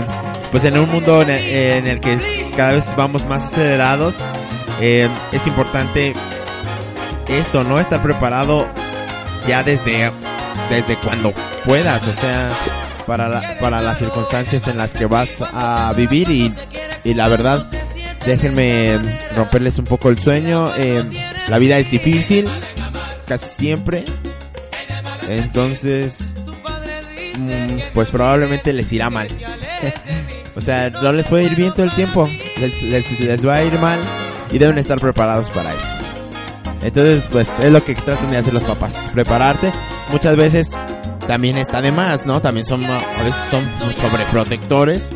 pues 0.52 0.64
en 0.64 0.78
un 0.78 0.92
mundo 0.92 1.24
en 1.24 1.32
el, 1.32 2.00
que 2.00 2.20
cada 2.56 2.74
vez 2.74 2.86
vamos 2.96 3.26
más 3.26 3.46
acelerados. 3.46 4.14
Eh, 4.80 5.10
es 5.32 5.48
importante 5.48 6.14
esto, 7.30 7.64
¿no? 7.64 7.80
Estar 7.80 8.04
preparado 8.04 8.68
ya 9.48 9.64
desde, 9.64 10.12
desde 10.70 10.98
cuando 10.98 11.34
puedas, 11.66 12.06
o 12.06 12.14
sea, 12.14 12.52
para, 13.08 13.30
la- 13.30 13.58
para 13.60 13.82
las 13.82 13.98
circunstancias 13.98 14.68
en 14.68 14.78
las 14.78 14.94
que 14.94 15.08
vas 15.08 15.30
a 15.52 15.92
vivir 15.98 16.30
y, 16.30 16.54
y 17.04 17.16
la 17.16 17.28
verdad, 17.28 17.66
déjenme 18.24 19.00
romperles 19.36 19.80
un 19.80 19.86
poco 19.86 20.10
el 20.10 20.20
sueño. 20.20 20.72
eh, 20.78 21.04
la 21.48 21.58
vida 21.58 21.80
es 21.80 21.90
difícil, 21.90 22.48
casi 23.28 23.48
siempre. 23.50 24.06
Entonces, 25.30 26.34
mm, 27.38 27.94
pues 27.94 28.10
probablemente 28.10 28.74
les 28.74 28.92
irá 28.92 29.10
mal. 29.10 29.28
o 30.56 30.62
sea, 30.62 30.90
no 30.90 31.12
les 31.12 31.28
puede 31.28 31.46
ir 31.46 31.56
bien 31.56 31.74
todo 31.74 31.86
el 31.86 31.96
tiempo. 31.96 32.28
Les, 32.60 33.46
va 33.46 33.56
a 33.56 33.64
ir 33.64 33.78
mal 33.80 34.00
y 34.52 34.58
deben 34.58 34.78
estar 34.78 35.00
preparados 35.00 35.50
para 35.50 35.72
eso. 35.74 35.88
Entonces, 36.82 37.24
pues 37.32 37.48
es 37.62 37.72
lo 37.72 37.84
que 37.84 37.96
tratan 37.96 38.30
de 38.30 38.38
hacer 38.38 38.54
los 38.54 38.64
papás, 38.64 39.10
prepararte. 39.14 39.72
Muchas 40.12 40.36
veces 40.36 40.70
también 41.28 41.58
está 41.58 41.82
de 41.82 41.92
más, 41.92 42.26
¿no? 42.26 42.42
También 42.42 42.66
son, 42.66 42.84
son 43.50 43.64
sobreprotectores, 44.02 45.10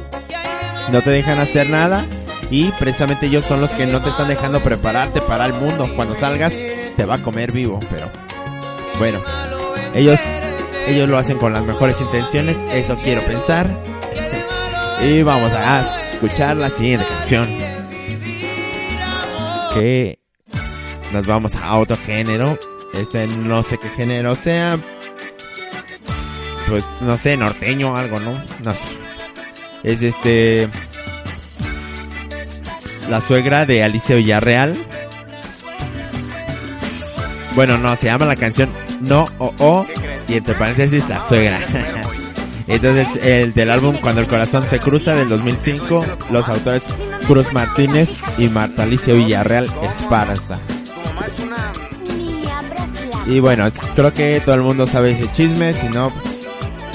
no 0.92 1.02
te 1.02 1.10
dejan 1.10 1.40
hacer 1.40 1.70
nada 1.70 2.06
y 2.50 2.70
precisamente 2.72 3.26
ellos 3.26 3.44
son 3.44 3.60
los 3.60 3.72
que 3.72 3.86
no 3.86 4.02
te 4.02 4.10
están 4.10 4.30
dejando 4.30 4.62
prepararte 4.62 5.22
para 5.22 5.46
el 5.46 5.54
mundo. 5.54 5.86
Cuando 5.96 6.16
salgas 6.16 6.54
te 6.96 7.06
va 7.06 7.16
a 7.16 7.20
comer 7.20 7.52
vivo, 7.52 7.80
pero 7.90 8.08
bueno, 8.98 9.22
ellos 9.94 10.20
ellos 10.88 11.10
lo 11.10 11.18
hacen 11.18 11.38
con 11.38 11.52
las 11.52 11.66
mejores 11.66 12.00
intenciones, 12.00 12.64
eso 12.72 12.98
quiero 13.04 13.22
pensar. 13.24 13.70
Y 15.04 15.22
vamos 15.22 15.52
a 15.54 15.82
escuchar 16.14 16.56
la 16.56 16.70
siguiente 16.70 17.06
canción. 17.06 17.48
Que 19.74 20.18
nos 21.12 21.28
vamos 21.28 21.56
a 21.56 21.78
otro 21.78 21.98
género. 21.98 22.58
Este 22.94 23.28
no 23.28 23.64
sé 23.64 23.78
qué 23.78 23.90
género 23.90 24.34
sea. 24.34 24.80
Pues 26.70 26.96
no 27.02 27.18
sé, 27.18 27.36
norteño 27.36 27.92
o 27.92 27.96
algo, 27.96 28.20
¿no? 28.20 28.42
No 28.64 28.74
sé. 28.74 28.88
Es 29.84 30.02
este. 30.02 30.70
La 33.10 33.20
suegra 33.20 33.66
de 33.66 33.84
Alicia 33.84 34.16
Villarreal. 34.16 34.87
Bueno, 37.58 37.80
no, 37.80 37.96
se 37.96 38.06
llama 38.06 38.28
la 38.28 38.36
canción 38.36 38.70
No 39.02 39.28
o 39.40 39.52
O. 39.58 39.86
Y 40.28 40.36
entre 40.38 40.54
paréntesis, 40.54 41.10
la 41.10 41.28
suegra. 41.28 41.60
Entonces, 42.68 43.08
el 43.26 43.52
del 43.56 43.72
álbum 43.72 43.96
Cuando 44.00 44.22
el 44.22 44.28
corazón 44.28 44.64
se 44.70 44.78
cruza 44.78 45.16
del 45.16 45.28
2005, 45.28 46.06
los 46.30 46.48
autores 46.50 46.84
Cruz 47.26 47.52
Martínez 47.54 48.20
y 48.38 48.48
Marta 48.50 48.84
Alicia 48.84 49.16
Villarreal 49.16 49.68
Esparza. 49.82 50.60
Y 53.26 53.40
bueno, 53.40 53.72
creo 53.96 54.14
que 54.14 54.40
todo 54.46 54.54
el 54.54 54.62
mundo 54.62 54.86
sabe 54.86 55.12
ese 55.12 55.30
chisme, 55.32 55.74
si 55.74 55.90
no, 55.90 56.12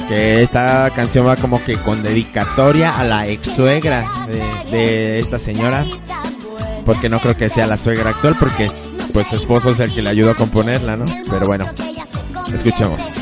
que 0.09 0.45
esta 0.45 0.91
canción 0.95 1.27
va 1.27 1.35
como 1.35 1.63
que 1.65 1.75
con 1.75 2.05
dedicatoria 2.05 2.97
a 2.97 3.03
la 3.03 3.27
ex 3.27 3.49
suegra 3.57 4.09
de, 4.29 4.71
de 4.71 5.19
esta 5.19 5.41
señora, 5.41 5.85
porque 6.87 7.09
no 7.09 7.21
creo 7.21 7.37
que 7.37 7.49
sea 7.49 7.67
la 7.67 7.77
suegra 7.77 8.11
actual, 8.11 8.37
porque 8.39 8.71
pues 9.13 9.27
su 9.29 9.37
esposo 9.37 9.71
es 9.71 9.81
el 9.81 9.93
que 9.93 10.03
le 10.03 10.11
ayudó 10.11 10.31
a 10.31 10.37
componerla, 10.37 10.97
¿no? 10.97 11.05
Pero 11.29 11.47
bueno, 11.47 11.69
escuchemos. 12.53 13.22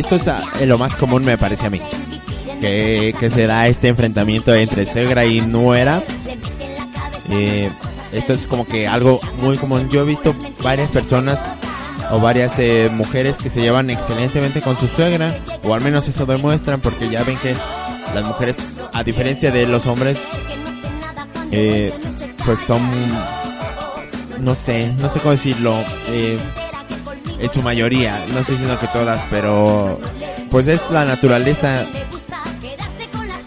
Esto 0.00 0.16
es, 0.16 0.28
ah, 0.28 0.42
lo 0.66 0.78
más 0.78 0.96
común 0.96 1.24
me 1.24 1.38
parece 1.38 1.66
a 1.66 1.70
mí. 1.70 1.80
Que, 2.60 3.14
que 3.18 3.30
será 3.30 3.68
este 3.68 3.88
enfrentamiento 3.88 4.54
entre 4.54 4.84
suegra 4.84 5.24
y 5.24 5.40
nuera. 5.40 6.02
Eh, 7.30 7.70
esto 8.12 8.34
es 8.34 8.46
como 8.46 8.66
que 8.66 8.86
algo 8.88 9.20
muy 9.40 9.56
común. 9.56 9.88
Yo 9.88 10.02
he 10.02 10.04
visto 10.04 10.34
varias 10.62 10.90
personas 10.90 11.38
o 12.10 12.20
varias 12.20 12.58
eh, 12.58 12.90
mujeres 12.92 13.36
que 13.36 13.48
se 13.48 13.60
llevan 13.60 13.88
excelentemente 13.88 14.60
con 14.60 14.76
su 14.76 14.88
suegra, 14.88 15.36
o 15.62 15.74
al 15.74 15.80
menos 15.80 16.08
eso 16.08 16.26
demuestran, 16.26 16.80
porque 16.80 17.08
ya 17.08 17.22
ven 17.22 17.36
que 17.38 17.54
las 18.14 18.24
mujeres, 18.24 18.56
a 18.92 19.04
diferencia 19.04 19.52
de 19.52 19.66
los 19.66 19.86
hombres, 19.86 20.18
eh, 21.52 21.92
pues 22.44 22.58
son, 22.58 22.82
no 24.40 24.54
sé, 24.56 24.92
no 24.98 25.08
sé 25.08 25.20
cómo 25.20 25.32
decirlo, 25.32 25.76
en 27.40 27.52
su 27.52 27.62
mayoría, 27.62 28.24
no 28.32 28.40
estoy 28.40 28.56
diciendo 28.56 28.78
que 28.78 28.86
todas, 28.88 29.20
pero 29.30 29.98
pues 30.50 30.66
es 30.68 30.80
la 30.90 31.04
naturaleza 31.04 31.86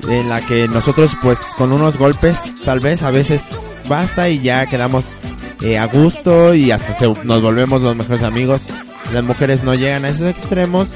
en 0.10 0.30
la 0.30 0.42
que 0.46 0.68
nosotros 0.68 1.12
pues 1.22 1.40
con 1.58 1.72
unos 1.72 1.98
golpes 1.98 2.38
tal 2.66 2.80
vez 2.80 3.04
a 3.04 3.12
veces 3.12 3.48
basta 3.88 4.30
y 4.30 4.40
ya 4.42 4.66
quedamos 4.66 5.12
eh, 5.62 5.78
a 5.78 5.86
gusto 5.86 6.54
y 6.54 6.72
hasta 6.72 6.94
se- 6.94 7.08
nos 7.24 7.42
volvemos 7.42 7.82
los 7.82 7.96
mejores 7.96 8.24
amigos. 8.24 8.68
Las 9.14 9.24
mujeres 9.24 9.64
no 9.64 9.74
llegan 9.76 10.04
a 10.06 10.10
esos 10.10 10.28
extremos 10.30 10.90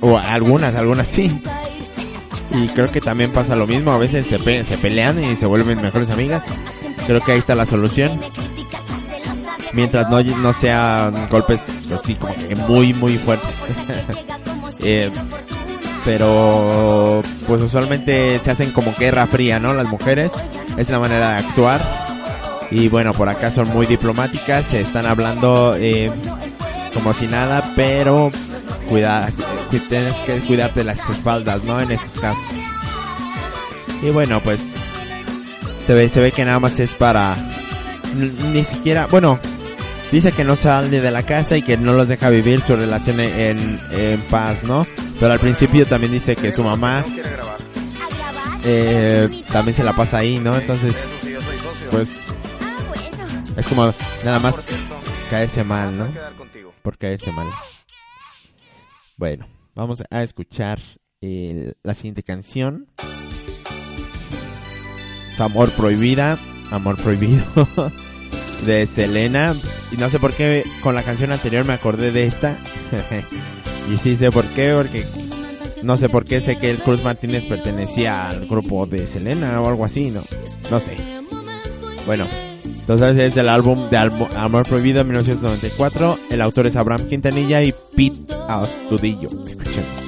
o 0.00 0.16
algunas, 0.18 0.74
algunas 0.76 1.08
sí. 1.08 1.42
Y 2.54 2.68
creo 2.68 2.90
que 2.90 3.00
también 3.00 3.32
pasa 3.32 3.56
lo 3.56 3.66
mismo, 3.66 3.90
a 3.92 3.98
veces 3.98 4.26
se, 4.26 4.38
pe- 4.38 4.64
se 4.64 4.78
pelean 4.78 5.22
y 5.22 5.36
se 5.36 5.46
vuelven 5.46 5.82
mejores 5.82 6.08
amigas. 6.10 6.42
Creo 7.06 7.20
que 7.20 7.32
ahí 7.32 7.38
está 7.38 7.54
la 7.54 7.66
solución. 7.66 8.18
Mientras 9.76 10.08
no, 10.10 10.22
no 10.22 10.52
sean 10.54 11.28
golpes 11.28 11.60
así 11.94 12.14
como 12.14 12.34
que 12.34 12.56
muy, 12.56 12.92
muy 12.94 13.16
fuertes. 13.16 13.54
Eh, 14.88 15.10
pero 16.04 17.22
pues 17.48 17.62
usualmente 17.62 18.38
se 18.44 18.50
hacen 18.50 18.70
como 18.70 18.94
guerra 18.96 19.26
fría, 19.26 19.58
¿no? 19.58 19.74
Las 19.74 19.88
mujeres. 19.88 20.32
Es 20.76 20.88
la 20.90 21.00
manera 21.00 21.30
de 21.30 21.36
actuar. 21.38 21.80
Y 22.70 22.88
bueno, 22.88 23.12
por 23.12 23.28
acá 23.28 23.50
son 23.50 23.68
muy 23.70 23.86
diplomáticas, 23.86 24.66
se 24.66 24.82
están 24.82 25.06
hablando 25.06 25.76
eh, 25.76 26.12
como 26.94 27.12
si 27.12 27.26
nada, 27.26 27.72
pero 27.74 28.30
cuida, 28.88 29.28
tienes 29.88 30.16
que 30.20 30.38
cuidarte 30.40 30.84
las 30.84 30.98
espaldas, 31.10 31.64
¿no? 31.64 31.80
En 31.80 31.90
estos 31.90 32.20
casos. 32.20 32.56
Y 34.02 34.10
bueno, 34.10 34.40
pues 34.40 34.60
se 35.84 35.94
ve, 35.94 36.08
se 36.08 36.20
ve 36.20 36.32
que 36.32 36.44
nada 36.44 36.60
más 36.60 36.78
es 36.78 36.90
para 36.90 37.36
ni 38.52 38.64
siquiera, 38.64 39.06
bueno, 39.06 39.38
dice 40.12 40.32
que 40.32 40.44
no 40.44 40.56
sale 40.56 41.00
de 41.00 41.10
la 41.10 41.24
casa 41.24 41.56
y 41.56 41.62
que 41.62 41.76
no 41.76 41.92
los 41.92 42.08
deja 42.08 42.30
vivir 42.30 42.60
su 42.62 42.76
relación 42.76 43.20
en, 43.20 43.80
en 43.90 44.20
paz, 44.30 44.64
¿no? 44.64 44.86
Pero 45.18 45.32
al 45.32 45.40
principio 45.40 45.86
también 45.86 46.12
dice 46.12 46.36
que 46.36 46.52
su 46.52 46.62
mamá 46.62 47.04
eh, 48.64 49.28
también 49.52 49.76
se 49.76 49.84
la 49.84 49.92
pasa 49.92 50.18
ahí, 50.18 50.38
¿no? 50.38 50.56
Entonces, 50.56 50.96
pues 51.90 52.26
es 53.56 53.66
como 53.68 53.92
nada 54.24 54.38
más 54.40 54.68
caerse 55.30 55.64
mal, 55.64 55.96
¿no? 55.96 56.12
Por 56.82 56.98
caerse 56.98 57.30
mal. 57.32 57.48
Bueno, 59.16 59.48
vamos 59.74 60.02
a 60.10 60.22
escuchar 60.22 60.80
eh, 61.20 61.74
la 61.82 61.94
siguiente 61.94 62.22
canción. 62.22 62.88
Es 65.32 65.40
Amor 65.40 65.70
Prohibida, 65.70 66.38
Amor 66.70 66.96
Prohibido 66.96 67.44
de 68.66 68.86
Selena. 68.86 69.54
Y 69.92 69.96
no 69.96 70.10
sé 70.10 70.18
por 70.18 70.34
qué 70.34 70.64
con 70.82 70.94
la 70.94 71.02
canción 71.02 71.32
anterior 71.32 71.64
me 71.64 71.74
acordé 71.74 72.10
de 72.10 72.26
esta. 72.26 72.56
y 73.92 73.96
sí 73.98 74.16
sé 74.16 74.30
por 74.30 74.44
qué, 74.46 74.72
porque 74.74 75.04
no 75.82 75.96
sé 75.96 76.08
por 76.08 76.24
qué 76.24 76.40
sé 76.40 76.58
que 76.58 76.70
el 76.70 76.78
Cruz 76.78 77.04
Martínez 77.04 77.44
pertenecía 77.46 78.28
al 78.28 78.46
grupo 78.46 78.86
de 78.86 79.06
Selena 79.06 79.60
o 79.60 79.68
algo 79.68 79.84
así, 79.84 80.10
no, 80.10 80.22
no 80.70 80.80
sé. 80.80 80.96
Bueno, 82.06 82.26
Entonces 82.64 83.20
es 83.20 83.34
del 83.34 83.48
álbum 83.48 83.88
de 83.90 83.96
Amor 83.96 84.66
Prohibido 84.66 85.04
1994. 85.04 86.18
El 86.30 86.40
autor 86.40 86.66
es 86.66 86.76
Abraham 86.76 87.06
Quintanilla 87.08 87.62
y 87.62 87.74
Pete 87.94 88.32
Astudillo. 88.48 89.28
Escuchemos. 89.44 90.05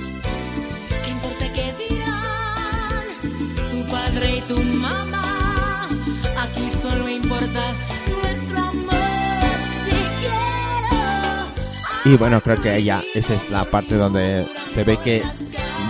Y 12.09 12.17
bueno, 12.17 12.41
creo 12.41 12.57
que 12.57 12.83
ya 12.83 13.03
esa 13.15 13.35
es 13.35 13.51
la 13.51 13.65
parte 13.67 13.97
donde 13.97 14.47
se 14.73 14.83
ve 14.83 14.97
que 14.97 15.23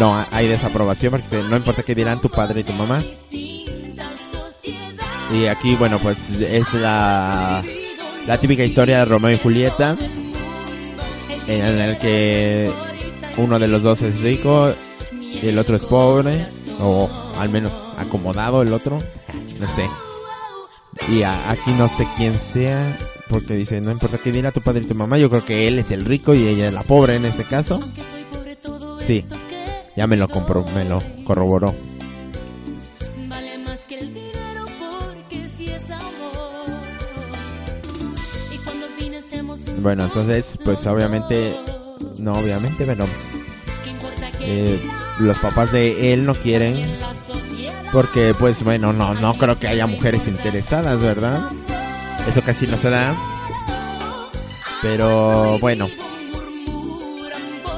no 0.01 0.25
hay 0.33 0.49
desaprobación 0.49 1.13
porque 1.13 1.45
no 1.49 1.57
importa 1.57 1.85
qué 1.85 1.95
dirán 1.95 2.21
tu 2.21 2.29
padre 2.29 2.61
y 2.61 2.65
tu 2.65 2.73
mamá. 2.73 3.01
Y 5.33 5.47
aquí, 5.47 5.77
bueno, 5.77 6.01
pues 6.01 6.31
es 6.41 6.75
la, 6.75 7.63
la 8.27 8.41
típica 8.41 8.65
historia 8.65 8.99
de 8.99 9.05
Romeo 9.05 9.31
y 9.31 9.39
Julieta 9.39 9.97
en 11.47 11.65
el 11.65 11.97
que 11.99 12.73
uno 13.37 13.61
de 13.61 13.69
los 13.69 13.85
dos 13.85 14.03
es 14.03 14.21
rico 14.21 14.75
y 15.21 15.47
el 15.47 15.57
otro 15.57 15.77
es 15.77 15.85
pobre 15.85 16.49
o 16.81 17.09
al 17.39 17.49
menos 17.51 17.73
acomodado 17.97 18.63
el 18.63 18.73
otro, 18.73 18.99
no 19.61 19.67
sé. 19.69 19.85
Y 21.07 21.23
a- 21.23 21.51
aquí 21.51 21.71
no 21.73 21.89
sé 21.89 22.07
quién 22.17 22.35
sea 22.35 22.97
porque 23.29 23.55
dice, 23.55 23.81
no 23.81 23.91
importa 23.93 24.19
qué 24.19 24.33
dirá 24.33 24.53
tu 24.53 24.61
padre 24.61 24.83
y 24.83 24.87
tu 24.87 24.95
mamá, 24.95 25.19
yo 25.19 25.29
creo 25.31 25.45
que 25.45 25.69
él 25.69 25.79
es 25.79 25.91
el 25.91 26.05
rico 26.05 26.35
y 26.35 26.47
ella 26.47 26.69
es 26.69 26.73
la 26.75 26.83
pobre 26.83 27.17
en 27.17 27.25
este 27.27 27.45
caso. 27.45 27.81
Sí, 28.99 29.25
ya 29.97 30.07
me 30.07 30.17
lo 30.17 30.29
compró, 30.29 30.65
me 30.75 30.85
lo 30.85 30.99
corroboró. 31.25 31.75
Bueno, 39.81 40.05
entonces, 40.05 40.59
pues 40.65 40.87
obviamente, 40.87 41.55
no 42.21 42.33
obviamente, 42.33 42.85
pero 42.85 43.05
¿qué 43.85 43.91
importa 43.91 44.31
qué 44.39 44.75
eh, 44.75 44.81
los 45.21 45.39
papás 45.39 45.73
de 45.73 46.13
él 46.13 46.27
no 46.27 46.35
quieren? 46.35 46.75
Porque, 47.93 48.35
pues 48.39 48.63
bueno, 48.63 48.93
no, 48.93 49.15
no 49.15 49.35
creo 49.35 49.59
que 49.59 49.69
haya 49.69 49.87
mujeres 49.87 50.29
interesadas, 50.29 51.01
¿verdad? 51.01 51.41
Eso 52.29 52.43
casi 52.43 52.67
no 52.67 52.77
se 52.77 52.91
da. 52.91 53.15
Pero 54.83 55.59
bueno, 55.59 55.89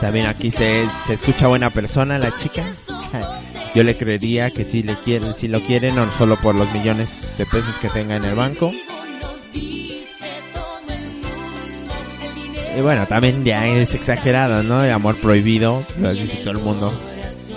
también 0.01 0.27
aquí 0.27 0.51
se, 0.51 0.87
se 1.07 1.14
escucha 1.14 1.46
buena 1.46 1.70
persona 1.70 2.18
la 2.18 2.35
chica. 2.37 2.66
Yo 3.75 3.85
le 3.85 3.96
creería 3.96 4.51
que 4.51 4.64
sí 4.64 4.83
le 4.83 4.96
quieren, 4.96 5.37
si 5.37 5.46
lo 5.46 5.62
quieren, 5.62 5.94
no 5.94 6.07
solo 6.18 6.37
por 6.37 6.55
los 6.57 6.73
millones 6.73 7.37
de 7.38 7.46
pesos 7.46 7.77
que 7.77 7.88
tenga 7.88 8.16
en 8.16 8.25
el 8.25 8.35
banco. 8.35 8.73
Y 12.77 12.81
bueno, 12.83 13.07
también 13.07 13.44
ya 13.44 13.66
es 13.66 13.94
exagerado, 13.94 14.62
¿no? 14.62 14.85
El 14.85 14.90
amor 14.90 15.16
prohibido, 15.18 15.85
lo 15.99 16.12
dice 16.12 16.38
todo 16.38 16.53
el 16.53 16.64
mundo. 16.64 16.92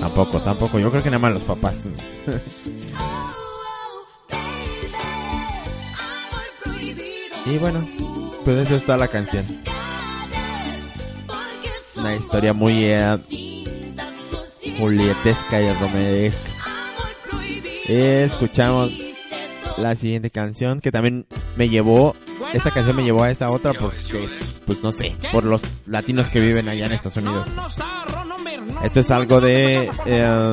Tampoco, 0.04 0.40
tampoco. 0.42 0.80
Yo 0.80 0.92
creo 0.92 1.02
que 1.02 1.10
nada 1.10 1.20
más 1.20 1.34
los 1.34 1.44
papás. 1.44 1.86
y 7.46 7.58
bueno, 7.58 7.88
pues 8.44 8.58
eso 8.58 8.76
es 8.76 8.84
toda 8.84 8.98
la 8.98 9.08
canción. 9.08 9.46
Una 11.96 12.18
historia 12.18 12.52
muy 12.52 12.84
eh, 12.84 13.16
julietesca 14.78 15.62
y 15.62 15.74
romedesca. 15.74 16.52
Escuchamos 17.88 18.92
la 19.78 19.96
siguiente 19.96 20.32
canción 20.32 20.82
que 20.82 20.92
también 20.92 21.28
me 21.56 21.70
llevó, 21.70 22.14
esta 22.52 22.72
canción 22.72 22.98
me 22.98 23.06
llevó 23.06 23.24
a 23.24 23.32
esa 23.32 23.50
otra 23.52 23.72
porque, 23.72 24.26
es, 24.26 24.60
pues 24.66 24.84
no 24.84 24.92
sé, 24.92 25.16
por 25.32 25.46
los 25.46 25.62
latinos 25.86 26.28
que 26.28 26.42
viven 26.42 26.68
allá 26.68 26.88
en 26.88 26.92
Estados 26.92 27.16
Unidos. 27.16 27.48
Esto 28.84 29.00
es 29.00 29.12
algo 29.12 29.40
de 29.40 29.90
eh, 30.06 30.52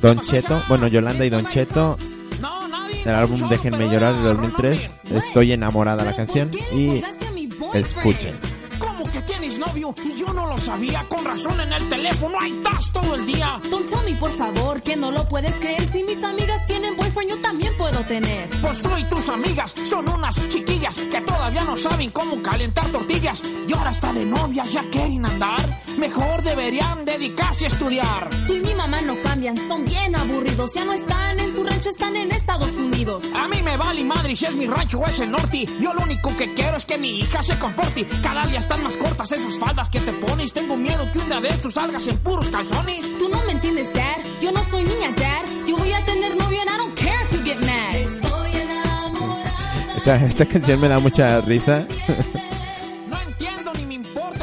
Don 0.00 0.18
Cheto, 0.20 0.62
bueno, 0.68 0.86
Yolanda 0.86 1.26
y 1.26 1.30
Don 1.30 1.46
Cheto, 1.48 1.98
del 3.04 3.14
álbum 3.14 3.48
Déjenme 3.48 3.88
llorar 3.88 4.16
de 4.16 4.22
2003. 4.22 4.94
Estoy 5.12 5.52
enamorada 5.52 6.04
la 6.04 6.14
canción 6.14 6.50
y 6.72 7.02
escuchen. 7.74 8.34
¿Cómo 8.78 9.04
que 9.10 9.20
tienes 9.22 9.58
novio? 9.58 9.94
Y 10.04 10.18
yo 10.18 10.26
no 10.32 10.46
lo 10.46 10.56
sabía. 10.56 11.04
Con 11.08 11.24
razón 11.24 11.60
en 11.60 11.72
el 11.72 11.88
teléfono 11.88 12.38
ahí 12.40 12.54
estás 12.56 12.92
todo 12.92 13.14
el 13.14 13.26
día. 13.26 13.60
Don't 13.70 13.88
tell 13.90 14.04
me, 14.04 14.18
por 14.18 14.36
favor, 14.36 14.82
que 14.82 14.96
no 14.96 15.10
lo 15.10 15.28
puedes 15.28 15.54
creer. 15.56 15.80
Si 15.82 16.02
mis 16.02 16.22
amigas 16.22 16.66
tienen 16.66 16.96
boyfriend, 16.96 17.30
yo 17.32 17.40
también 17.40 17.76
puedo 17.76 18.00
tener. 18.04 18.48
Pues 18.60 18.80
tú 18.80 18.90
y 18.96 19.04
tus 19.04 19.28
amigas 19.28 19.74
son 19.88 20.08
unas 20.08 20.48
chiquillas 20.48 20.96
que 20.96 21.20
todavía 21.20 21.64
no 21.64 21.76
saben 21.76 22.10
cómo 22.10 22.40
calentar 22.42 22.86
tortillas. 22.86 23.42
Y 23.68 23.72
ahora 23.72 23.90
está 23.90 24.12
de 24.12 24.24
novias, 24.24 24.72
ya 24.72 24.84
quieren 24.90 25.26
andar. 25.26 25.83
Mejor 25.98 26.42
deberían 26.42 27.04
dedicarse 27.04 27.66
a 27.66 27.68
estudiar. 27.68 28.28
Tú 28.46 28.54
y 28.54 28.60
mi 28.60 28.74
mamá 28.74 29.00
no 29.02 29.14
cambian, 29.22 29.56
son 29.56 29.84
bien 29.84 30.14
aburridos. 30.16 30.74
Ya 30.74 30.84
no 30.84 30.92
están 30.92 31.38
en 31.40 31.54
su 31.54 31.62
rancho, 31.64 31.90
están 31.90 32.16
en 32.16 32.32
Estados 32.32 32.72
Unidos. 32.76 33.24
A 33.34 33.48
mí 33.48 33.62
me 33.62 33.76
vale 33.76 34.04
madre 34.04 34.34
si 34.34 34.44
es 34.44 34.54
mi 34.54 34.66
rancho 34.66 34.98
o 35.00 35.06
es 35.06 35.18
el 35.20 35.30
norte. 35.30 35.66
Yo 35.80 35.92
lo 35.94 36.02
único 36.02 36.36
que 36.36 36.52
quiero 36.54 36.76
es 36.76 36.84
que 36.84 36.98
mi 36.98 37.20
hija 37.20 37.42
se 37.42 37.58
comporte. 37.58 38.06
Cada 38.22 38.44
día 38.46 38.58
están 38.58 38.82
más 38.82 38.96
cortas 38.96 39.32
esas 39.32 39.58
faldas 39.58 39.88
que 39.90 40.00
te 40.00 40.12
pones. 40.12 40.52
Tengo 40.52 40.76
miedo 40.76 41.06
que 41.12 41.18
un 41.18 41.28
día 41.28 41.40
de 41.40 41.48
estos 41.48 41.74
salgas 41.74 42.06
en 42.08 42.18
puros 42.18 42.48
calzones. 42.48 43.18
Tú 43.18 43.28
no 43.28 43.42
me 43.44 43.52
entiendes, 43.52 43.92
Dad. 43.92 44.18
Yo 44.42 44.52
no 44.52 44.62
soy 44.64 44.82
niña, 44.82 45.10
Dad. 45.16 45.68
Yo 45.68 45.76
voy 45.76 45.92
a 45.92 46.04
tener 46.04 46.36
novio 46.36 46.60
and 46.60 46.70
I 46.70 46.76
don't 46.76 46.94
care 46.96 47.22
if 47.24 47.32
you 47.32 47.44
get 47.44 47.60
mad. 47.60 47.94
Estoy 47.94 48.56
enamorada. 48.56 49.96
Esta, 49.96 50.26
esta 50.26 50.46
canción 50.46 50.80
me 50.80 50.88
da 50.88 50.98
mucha 50.98 51.40
risa. 51.40 51.86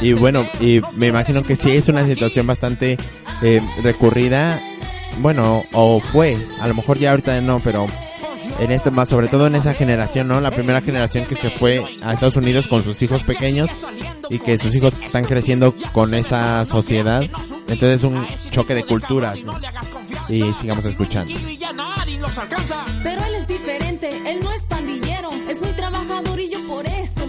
Y 0.01 0.13
bueno, 0.13 0.47
y 0.59 0.81
me 0.95 1.07
imagino 1.07 1.43
que 1.43 1.55
sí 1.55 1.71
es 1.71 1.87
una 1.87 2.05
situación 2.05 2.47
bastante 2.47 2.97
eh, 3.41 3.61
recurrida. 3.83 4.61
Bueno, 5.19 5.63
o 5.73 5.99
fue, 5.99 6.35
a 6.59 6.67
lo 6.67 6.73
mejor 6.73 6.97
ya 6.97 7.11
ahorita 7.11 7.39
no, 7.41 7.57
pero 7.59 7.85
en 8.59 8.71
este 8.71 8.91
más, 8.91 9.09
sobre 9.09 9.27
todo 9.27 9.47
en 9.47 9.55
esa 9.55 9.73
generación, 9.73 10.27
¿no? 10.27 10.39
La 10.41 10.51
primera 10.51 10.81
generación 10.81 11.25
que 11.25 11.35
se 11.35 11.49
fue 11.49 11.83
a 12.01 12.13
Estados 12.13 12.35
Unidos 12.35 12.67
con 12.67 12.81
sus 12.81 13.01
hijos 13.01 13.23
pequeños 13.23 13.69
y 14.29 14.39
que 14.39 14.57
sus 14.57 14.75
hijos 14.75 14.99
están 14.99 15.23
creciendo 15.23 15.75
con 15.91 16.13
esa 16.13 16.65
sociedad. 16.65 17.21
Entonces 17.21 17.97
es 17.99 18.03
un 18.03 18.25
choque 18.49 18.73
de 18.73 18.83
culturas, 18.83 19.43
¿no? 19.43 19.53
Y 20.29 20.53
sigamos 20.53 20.85
escuchando. 20.85 21.33
Pero 23.03 23.23
él 23.25 23.35
es 23.35 23.47
diferente, 23.47 24.09
él 24.25 24.39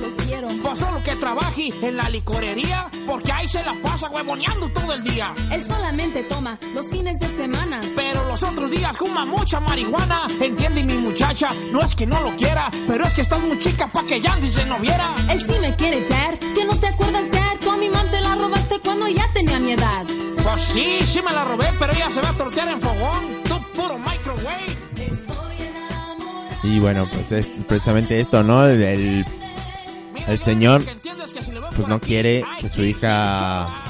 lo 0.03 0.17
quiero. 0.17 0.49
Pues 0.62 0.79
solo 0.79 1.03
que 1.03 1.17
trabaje 1.17 1.69
en 1.81 1.97
la 1.97 2.09
licorería, 2.09 2.88
porque 3.07 3.33
ahí 3.33 3.49
se 3.49 3.62
la 3.62 3.75
pasa 3.83 4.11
huevoneando 4.11 4.69
todo 4.73 4.93
el 4.95 5.03
día. 5.05 5.33
Él 5.51 5.65
solamente 5.67 6.23
toma 6.25 6.59
los 6.75 6.87
fines 6.88 7.19
de 7.19 7.29
semana. 7.29 7.81
Pero 7.95 8.27
los 8.29 8.43
otros 8.43 8.71
días 8.71 8.97
fuma 8.97 9.25
mucha 9.25 9.61
marihuana. 9.61 10.27
Entiende 10.41 10.85
mi 10.85 10.97
muchacha, 10.99 11.49
no 11.71 11.81
es 11.81 11.95
que 11.95 12.07
no 12.07 12.21
lo 12.21 12.37
quiera, 12.37 12.71
pero 12.87 13.05
es 13.07 13.15
que 13.15 13.23
estás 13.23 13.43
muy 13.43 13.59
chica 13.59 13.87
pa' 13.87 14.05
que 14.05 14.21
Yandy 14.21 14.51
se 14.51 14.67
no 14.67 14.79
viera. 14.79 15.15
Él 15.31 15.41
sí 15.41 15.59
me 15.61 15.75
quiere, 15.77 16.07
Dad. 16.09 16.38
Que 16.55 16.65
no 16.65 16.77
te 16.79 16.88
acuerdas, 16.88 17.31
Dad. 17.31 17.57
Tú 17.61 17.71
a 17.71 17.77
mi 17.77 17.88
mam 17.88 18.11
te 18.11 18.21
la 18.21 18.35
robaste 18.35 18.81
cuando 18.81 19.09
ya 19.09 19.33
tenía 19.33 19.59
mi 19.59 19.73
edad. 19.73 20.05
Pues 20.43 20.61
sí, 20.62 20.99
sí 21.03 21.23
me 21.23 21.33
la 21.33 21.45
robé, 21.45 21.67
pero 21.79 21.93
ella 21.93 22.11
se 22.11 22.21
va 22.21 22.31
a 22.31 22.33
tortear 22.33 22.69
en 22.69 22.81
fogón. 22.81 23.43
Tú 23.45 23.55
puro 23.75 23.99
microwave. 23.99 24.83
Y 26.65 26.79
bueno, 26.79 27.09
pues 27.12 27.33
es 27.33 27.49
precisamente 27.67 28.21
esto, 28.21 28.43
¿no? 28.43 28.65
El, 28.67 28.83
el, 28.83 29.25
el 30.29 30.43
señor 30.43 30.83
pues 31.77 31.89
no 31.89 32.01
quiere 32.01 32.45
que 32.61 32.69
su 32.69 32.83
hija 32.83 33.85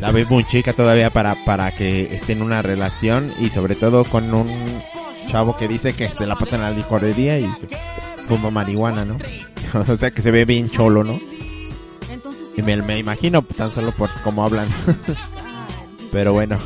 la 0.00 0.10
ve 0.10 0.24
muy 0.24 0.44
chica 0.44 0.72
todavía 0.72 1.10
para, 1.10 1.44
para 1.44 1.74
que 1.74 2.14
esté 2.14 2.32
en 2.32 2.42
una 2.42 2.62
relación 2.62 3.32
y 3.38 3.48
sobre 3.48 3.74
todo 3.74 4.04
con 4.04 4.34
un 4.34 4.64
chavo 5.30 5.56
que 5.56 5.68
dice 5.68 5.92
que 5.92 6.08
se 6.14 6.26
la 6.26 6.36
pasa 6.36 6.56
en 6.56 6.62
la 6.62 6.70
licorería 6.70 7.38
y 7.38 7.50
fuma 8.26 8.50
marihuana, 8.50 9.04
¿no? 9.04 9.16
o 9.92 9.96
sea 9.96 10.10
que 10.10 10.22
se 10.22 10.30
ve 10.30 10.44
bien 10.44 10.70
cholo, 10.70 11.04
¿no? 11.04 11.18
Y 12.56 12.62
me, 12.62 12.76
me 12.82 12.98
imagino 12.98 13.42
tan 13.42 13.70
solo 13.70 13.92
por 13.92 14.10
cómo 14.22 14.44
hablan. 14.44 14.68
Pero 16.12 16.32
bueno. 16.32 16.58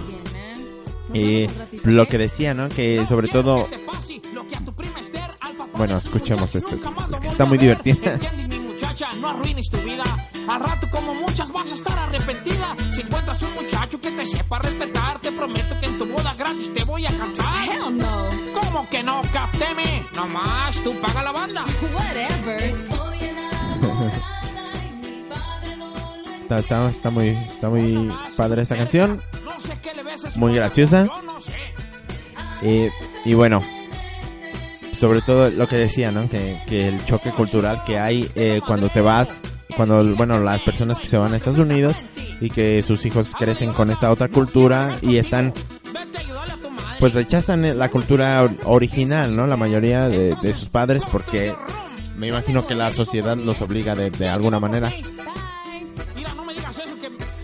Y 1.14 1.46
lo 1.84 2.06
que 2.06 2.18
decía, 2.18 2.52
¿no? 2.52 2.68
Que 2.68 3.06
sobre 3.06 3.28
todo... 3.28 3.66
Bueno, 5.76 5.98
escuchemos 5.98 6.54
esto. 6.54 6.76
Es 7.12 7.20
que 7.20 7.28
está 7.28 7.44
muy 7.44 7.58
divertida. 7.58 8.18
Muchacha, 8.96 9.20
no 9.20 9.28
arruines 9.28 9.68
tu 9.70 9.76
vida. 9.82 10.04
Al 10.48 10.58
rato 10.58 10.88
como 10.90 11.12
muchas 11.12 11.52
vas 11.52 11.70
a 11.70 11.74
estar 11.74 11.98
arrepentida. 11.98 12.74
Si 12.94 13.02
encuentras 13.02 13.42
un 13.42 13.52
muchacho 13.52 14.00
que 14.00 14.10
te 14.10 14.24
sepa 14.24 14.58
respetar, 14.58 15.18
te 15.18 15.32
prometo 15.32 15.78
que 15.78 15.86
en 15.86 15.98
tu 15.98 16.06
boda 16.06 16.32
gratis 16.32 16.72
te 16.72 16.82
voy 16.84 17.04
a 17.04 17.10
cantar. 17.10 17.68
Hell 17.68 17.94
no. 17.94 18.28
¿Cómo 18.58 18.88
que 18.88 19.02
no? 19.02 19.20
Capteme. 19.34 20.02
Nomás 20.14 20.82
tú 20.82 20.94
paga 20.94 21.24
la 21.24 21.32
banda. 21.32 21.64
Whatever. 21.94 22.74
Está, 26.40 26.58
está, 26.60 26.86
está 26.86 27.10
muy, 27.10 27.28
está 27.28 27.68
muy 27.68 28.10
padre 28.34 28.62
esta 28.62 28.76
canción. 28.76 29.20
No 29.44 29.60
sé 29.60 29.76
qué 29.82 29.92
le 29.92 30.04
ves 30.04 30.24
a 30.24 30.30
su 30.30 30.38
Muy 30.38 30.54
graciosa. 30.54 31.06
Eh, 32.62 32.90
y 33.26 33.34
bueno, 33.34 33.60
sobre 34.96 35.20
todo 35.22 35.50
lo 35.50 35.68
que 35.68 35.76
decía, 35.76 36.10
¿no? 36.10 36.28
Que, 36.28 36.60
que 36.66 36.88
el 36.88 37.04
choque 37.04 37.30
cultural 37.30 37.82
que 37.84 37.98
hay 37.98 38.28
eh, 38.34 38.60
cuando 38.66 38.88
te 38.88 39.00
vas, 39.00 39.40
cuando, 39.76 40.02
bueno, 40.16 40.40
las 40.40 40.62
personas 40.62 40.98
que 40.98 41.06
se 41.06 41.16
van 41.18 41.32
a 41.32 41.36
Estados 41.36 41.58
Unidos 41.58 41.96
y 42.40 42.50
que 42.50 42.82
sus 42.82 43.04
hijos 43.06 43.32
crecen 43.38 43.72
con 43.72 43.90
esta 43.90 44.10
otra 44.10 44.28
cultura 44.28 44.96
y 45.02 45.16
están, 45.16 45.52
pues 47.00 47.14
rechazan 47.14 47.78
la 47.78 47.88
cultura 47.90 48.42
or- 48.42 48.56
original, 48.64 49.34
¿no? 49.36 49.46
La 49.46 49.56
mayoría 49.56 50.08
de, 50.08 50.34
de 50.40 50.52
sus 50.52 50.68
padres 50.68 51.02
porque 51.10 51.54
me 52.16 52.28
imagino 52.28 52.66
que 52.66 52.74
la 52.74 52.90
sociedad 52.90 53.36
los 53.36 53.60
obliga 53.60 53.94
de, 53.94 54.10
de 54.10 54.28
alguna 54.28 54.58
manera. 54.58 54.90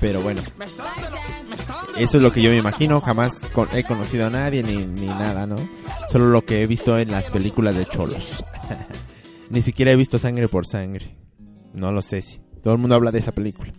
Pero 0.01 0.21
bueno, 0.21 0.41
eso 1.97 2.17
es 2.17 2.23
lo 2.23 2.33
que 2.33 2.43
yo 2.43 2.51
me 2.51 2.57
imagino. 2.57 3.01
Jamás 3.01 3.33
he 3.75 3.85
conocido 3.85 4.27
a 4.27 4.31
nadie 4.31 4.63
ni, 4.63 4.87
ni 4.87 5.07
nada, 5.07 5.47
¿no? 5.47 5.57
Solo 6.11 6.27
lo 6.27 6.45
que 6.45 6.63
he 6.63 6.67
visto 6.67 6.99
en 6.99 7.11
las 7.11 7.31
películas 7.31 7.77
de 7.77 7.87
cholos. 7.87 8.45
ni 9.51 9.63
siquiera 9.63 9.93
he 9.93 9.97
visto 9.97 10.19
sangre 10.19 10.49
por 10.49 10.67
sangre. 10.67 11.17
No 11.75 11.93
lo 11.93 12.03
sé 12.03 12.23
si. 12.23 12.41
Todo 12.63 12.75
el 12.75 12.81
mundo 12.81 12.95
habla 12.95 13.11
de 13.11 13.19
esa 13.19 13.33
película. 13.33 13.73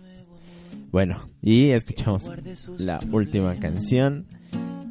Bueno, 0.90 1.24
y 1.42 1.70
escuchamos 1.70 2.30
la 2.78 3.00
última 3.10 3.54
canción, 3.56 4.26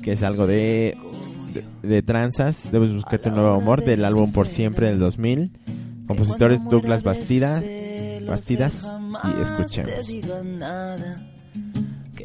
que 0.01 0.13
es 0.13 0.23
algo 0.23 0.47
de, 0.47 0.97
de, 1.53 1.87
de 1.87 2.01
tranzas. 2.01 2.71
Debes 2.71 2.93
buscarte 2.93 3.29
un 3.29 3.35
nuevo 3.35 3.53
amor 3.53 3.83
del 3.85 4.03
álbum 4.03 4.31
Por 4.33 4.47
Siempre 4.47 4.87
del 4.87 4.99
2000. 4.99 5.51
Compositores 6.07 6.63
Douglas 6.65 7.03
Bastida, 7.03 7.63
Bastidas. 8.27 8.89
Y 9.23 9.41
escuchemos. 9.41 9.93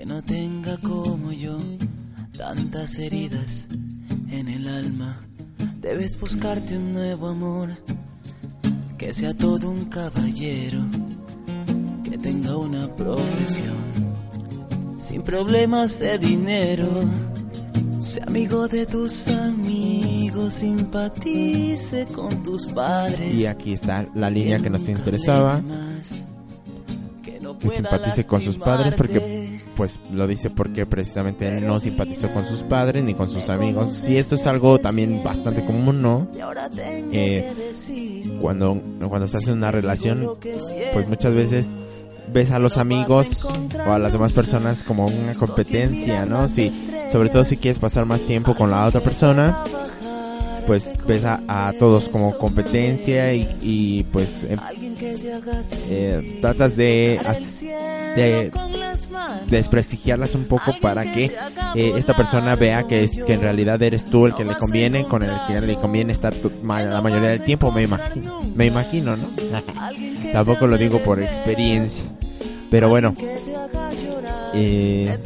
No 0.08 0.24
tenga 0.24 0.78
como 0.78 1.32
yo 1.32 1.58
tantas 2.36 2.98
heridas 2.98 3.68
en 4.30 4.48
el 4.48 4.66
alma. 4.66 5.20
Debes 5.82 6.18
buscarte 6.18 6.78
un 6.78 6.94
nuevo 6.94 7.28
amor 7.28 7.76
que 8.96 9.12
sea 9.12 9.34
todo 9.34 9.70
un 9.70 9.84
caballero, 9.84 10.80
que 12.02 12.16
tenga 12.16 12.56
una 12.56 12.88
profesión 12.96 13.76
sin 14.98 15.20
problemas 15.20 16.00
de 16.00 16.18
dinero. 16.18 16.88
Sea 18.00 18.24
amigo 18.24 18.66
de 18.66 18.86
tus 18.86 19.28
amigos, 19.28 20.54
simpatice 20.54 22.06
con 22.06 22.42
tus 22.42 22.66
padres. 22.66 23.34
Y 23.34 23.44
aquí 23.44 23.74
está 23.74 24.06
la 24.14 24.30
línea 24.30 24.58
que 24.58 24.70
nos 24.70 24.88
interesaba. 24.88 25.62
Que 27.22 27.70
simpatice 27.70 28.24
con 28.24 28.40
sus 28.40 28.56
padres 28.56 28.94
porque 28.94 29.27
pues 29.78 29.96
lo 30.12 30.26
dice 30.26 30.50
porque 30.50 30.86
precisamente 30.86 31.46
él 31.56 31.64
no 31.64 31.78
simpatizó 31.78 32.28
con 32.32 32.44
sus 32.44 32.62
padres 32.62 33.04
ni 33.04 33.14
con 33.14 33.30
sus 33.30 33.48
amigos. 33.48 34.04
Y 34.08 34.16
esto 34.16 34.34
es 34.34 34.44
algo 34.48 34.76
también 34.80 35.22
bastante 35.22 35.64
común, 35.64 36.02
¿no? 36.02 36.26
Eh, 37.12 37.54
cuando, 38.40 38.82
cuando 39.08 39.26
estás 39.26 39.46
en 39.46 39.54
una 39.54 39.70
relación, 39.70 40.30
pues 40.92 41.08
muchas 41.08 41.32
veces 41.32 41.70
ves 42.32 42.50
a 42.50 42.58
los 42.58 42.76
amigos 42.76 43.48
o 43.86 43.92
a 43.92 44.00
las 44.00 44.12
demás 44.12 44.32
personas 44.32 44.82
como 44.82 45.06
una 45.06 45.36
competencia, 45.36 46.26
¿no? 46.26 46.48
Sí, 46.48 46.72
sobre 47.12 47.28
todo 47.28 47.44
si 47.44 47.56
quieres 47.56 47.78
pasar 47.78 48.04
más 48.04 48.20
tiempo 48.22 48.56
con 48.56 48.72
la 48.72 48.84
otra 48.84 49.00
persona, 49.00 49.62
pues 50.66 50.94
ves 51.06 51.24
a, 51.24 51.40
a 51.46 51.72
todos 51.74 52.08
como 52.08 52.36
competencia 52.36 53.32
y, 53.32 53.48
y, 53.62 54.02
pues 54.12 54.42
em- 54.42 54.58
eh, 55.88 56.38
tratas 56.40 56.74
de, 56.76 57.20
de 58.16 58.50
desprestigiarlas 59.48 60.34
un 60.34 60.44
poco 60.44 60.74
para 60.80 61.02
que 61.02 61.26
eh, 61.74 61.92
esta 61.96 62.14
persona 62.16 62.54
vea 62.56 62.84
que, 62.86 63.04
es, 63.04 63.12
que 63.24 63.34
en 63.34 63.40
realidad 63.42 63.82
eres 63.82 64.04
tú 64.06 64.26
el 64.26 64.34
que 64.34 64.44
le 64.44 64.54
conviene, 64.56 65.04
con 65.04 65.22
el 65.22 65.32
que 65.46 65.60
le 65.60 65.74
conviene 65.76 66.12
estar 66.12 66.34
tu- 66.34 66.52
la 66.64 67.00
mayoría 67.00 67.28
del 67.30 67.44
tiempo, 67.44 67.70
me 67.72 67.82
imagino, 67.82 68.42
me 68.54 68.66
imagino, 68.66 69.16
¿no? 69.16 69.24
Tampoco 70.32 70.66
lo 70.66 70.76
digo 70.78 70.98
por 71.00 71.22
experiencia, 71.22 72.04
pero 72.70 72.88
bueno, 72.88 73.14
eh, 74.54 75.18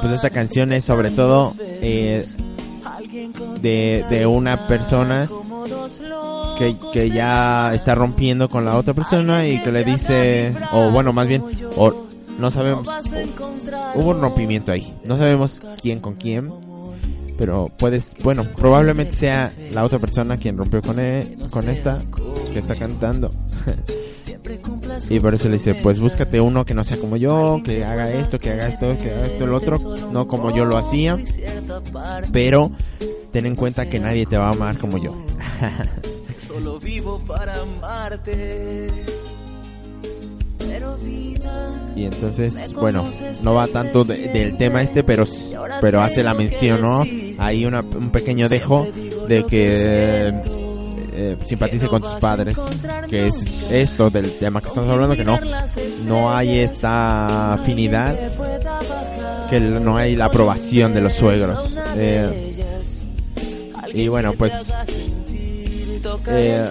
pues 0.00 0.12
esta 0.12 0.30
canción 0.30 0.72
es 0.72 0.84
sobre 0.84 1.10
todo 1.10 1.54
eh, 1.60 2.24
de, 3.60 4.04
de 4.10 4.26
una 4.26 4.66
persona 4.66 5.28
que, 6.58 6.76
que 6.92 7.10
ya 7.10 7.72
está 7.74 7.94
rompiendo 7.94 8.48
con 8.48 8.64
la 8.64 8.76
otra 8.76 8.94
persona 8.94 9.46
y 9.46 9.58
que 9.62 9.72
le 9.72 9.84
dice, 9.84 10.54
o 10.72 10.90
bueno, 10.90 11.12
más 11.12 11.26
bien, 11.26 11.42
o 11.76 12.06
no 12.40 12.50
sabemos, 12.50 12.88
hubo 13.94 14.10
un 14.10 14.20
rompimiento 14.20 14.72
ahí, 14.72 14.96
no 15.04 15.18
sabemos 15.18 15.62
quién 15.80 16.00
con 16.00 16.14
quién, 16.14 16.50
pero 17.38 17.70
puedes, 17.78 18.14
bueno, 18.22 18.46
probablemente 18.56 19.14
sea 19.14 19.52
la 19.72 19.84
otra 19.84 19.98
persona 19.98 20.36
quien 20.36 20.56
rompió 20.58 20.82
con, 20.82 20.98
él, 20.98 21.38
con 21.50 21.68
esta 21.68 22.02
que 22.52 22.58
está 22.58 22.74
cantando. 22.74 23.30
Y 25.08 25.20
por 25.20 25.34
eso 25.34 25.48
le 25.48 25.54
dice, 25.54 25.74
pues 25.74 26.00
búscate 26.00 26.40
uno 26.40 26.64
que 26.64 26.74
no 26.74 26.82
sea 26.84 26.98
como 26.98 27.16
yo, 27.16 27.60
que 27.64 27.84
haga 27.84 28.10
esto, 28.10 28.38
que 28.38 28.50
haga 28.50 28.68
esto, 28.68 28.96
que 29.00 29.10
haga 29.10 29.26
esto, 29.26 29.44
el 29.44 29.54
otro, 29.54 29.78
no 30.12 30.26
como 30.28 30.54
yo 30.54 30.64
lo 30.64 30.76
hacía, 30.76 31.18
pero 32.32 32.70
ten 33.32 33.46
en 33.46 33.56
cuenta 33.56 33.88
que 33.88 34.00
nadie 34.00 34.26
te 34.26 34.36
va 34.36 34.48
a 34.48 34.52
amar 34.52 34.78
como 34.78 34.98
yo. 34.98 35.16
Solo 36.38 36.80
vivo 36.80 37.18
para 37.26 37.54
amarte. 37.60 38.88
Y 41.96 42.04
entonces, 42.04 42.72
bueno, 42.72 43.04
no 43.42 43.54
va 43.54 43.66
tanto 43.66 44.04
de- 44.04 44.28
del 44.28 44.56
tema 44.56 44.82
este, 44.82 45.02
pero 45.02 45.24
pero 45.80 46.00
hace 46.02 46.22
la 46.22 46.34
mención, 46.34 46.80
¿no? 46.80 47.04
Hay 47.38 47.64
una, 47.66 47.80
un 47.80 48.10
pequeño 48.10 48.48
dejo 48.48 48.86
de 49.28 49.44
que 49.44 50.32
eh, 51.12 51.36
simpatice 51.44 51.88
con 51.88 52.00
tus 52.00 52.12
padres, 52.12 52.56
que 53.08 53.26
es 53.26 53.64
esto 53.70 54.08
del 54.10 54.32
tema 54.38 54.60
que 54.60 54.68
estamos 54.68 54.88
hablando, 54.90 55.16
que 55.16 55.24
no 55.24 55.38
no 56.06 56.32
hay 56.34 56.60
esta 56.60 57.54
afinidad, 57.54 58.16
que 59.50 59.60
no 59.60 59.96
hay 59.96 60.16
la 60.16 60.26
aprobación 60.26 60.94
de 60.94 61.00
los 61.02 61.14
suegros. 61.14 61.78
Eh, 61.96 62.54
y 63.92 64.08
bueno, 64.08 64.32
pues 64.34 64.72
eh, 66.28 66.64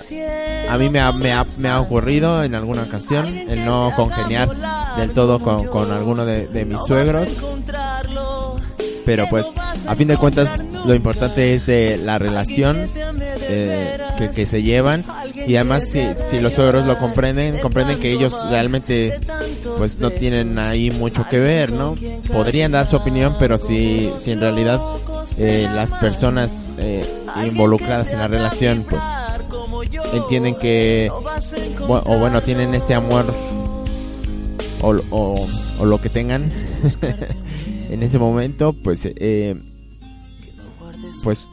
a 0.70 0.78
mí 0.78 0.90
me 0.90 1.00
ha, 1.00 1.12
me, 1.12 1.34
ha, 1.34 1.46
me 1.58 1.70
ha 1.70 1.80
ocurrido 1.80 2.44
en 2.44 2.56
alguna 2.56 2.84
ocasión 2.84 3.28
el 3.28 3.66
no 3.66 3.92
congeniar 3.96 4.50
del 4.98 5.12
todo 5.12 5.40
con, 5.40 5.66
con 5.68 5.92
alguno 5.92 6.26
de, 6.26 6.66
mis 6.66 6.80
suegros. 6.82 7.30
Pero 9.06 9.28
pues, 9.28 9.48
a 9.88 9.96
fin 9.96 10.08
de 10.08 10.18
cuentas, 10.18 10.64
lo 10.86 10.94
importante 10.94 11.56
es 11.56 11.68
eh, 11.68 12.00
la 12.04 12.20
relación 12.20 12.90
eh, 13.42 13.98
que, 14.18 14.30
que 14.30 14.46
se 14.46 14.62
llevan. 14.62 15.04
Y 15.36 15.56
además, 15.56 15.90
si, 15.90 16.02
si 16.30 16.40
los 16.40 16.54
suegros 16.54 16.86
lo 16.86 16.98
comprenden, 16.98 17.58
comprenden 17.58 18.00
que 18.00 18.12
ellos 18.12 18.36
realmente 18.52 19.20
pues 19.78 19.98
no 19.98 20.12
tienen 20.12 20.60
ahí 20.60 20.92
mucho 20.92 21.26
que 21.28 21.40
ver, 21.40 21.72
¿no? 21.72 21.96
Podrían 22.32 22.74
dar 22.74 22.88
su 22.90 22.98
opinión, 22.98 23.36
pero 23.40 23.58
si, 23.58 24.12
si 24.18 24.32
en 24.32 24.42
realidad 24.42 24.80
eh, 25.38 25.68
las 25.74 25.90
personas 25.92 26.70
eh, 26.78 27.06
involucradas 27.46 28.12
en 28.12 28.20
la 28.20 28.28
relación 28.28 28.86
pues 28.90 29.02
entienden 30.14 30.56
que 30.56 31.10
o 31.12 32.20
bueno 32.20 32.42
tienen 32.42 32.76
este 32.76 32.94
amor 32.94 33.26
o, 34.82 34.96
o, 35.10 35.48
o 35.80 35.86
lo 35.86 36.00
que 36.00 36.10
tengan 36.10 36.52
en 37.90 38.04
ese 38.04 38.20
momento 38.20 38.74
pues 38.74 39.02
eh, 39.06 39.56
pues 41.24 41.48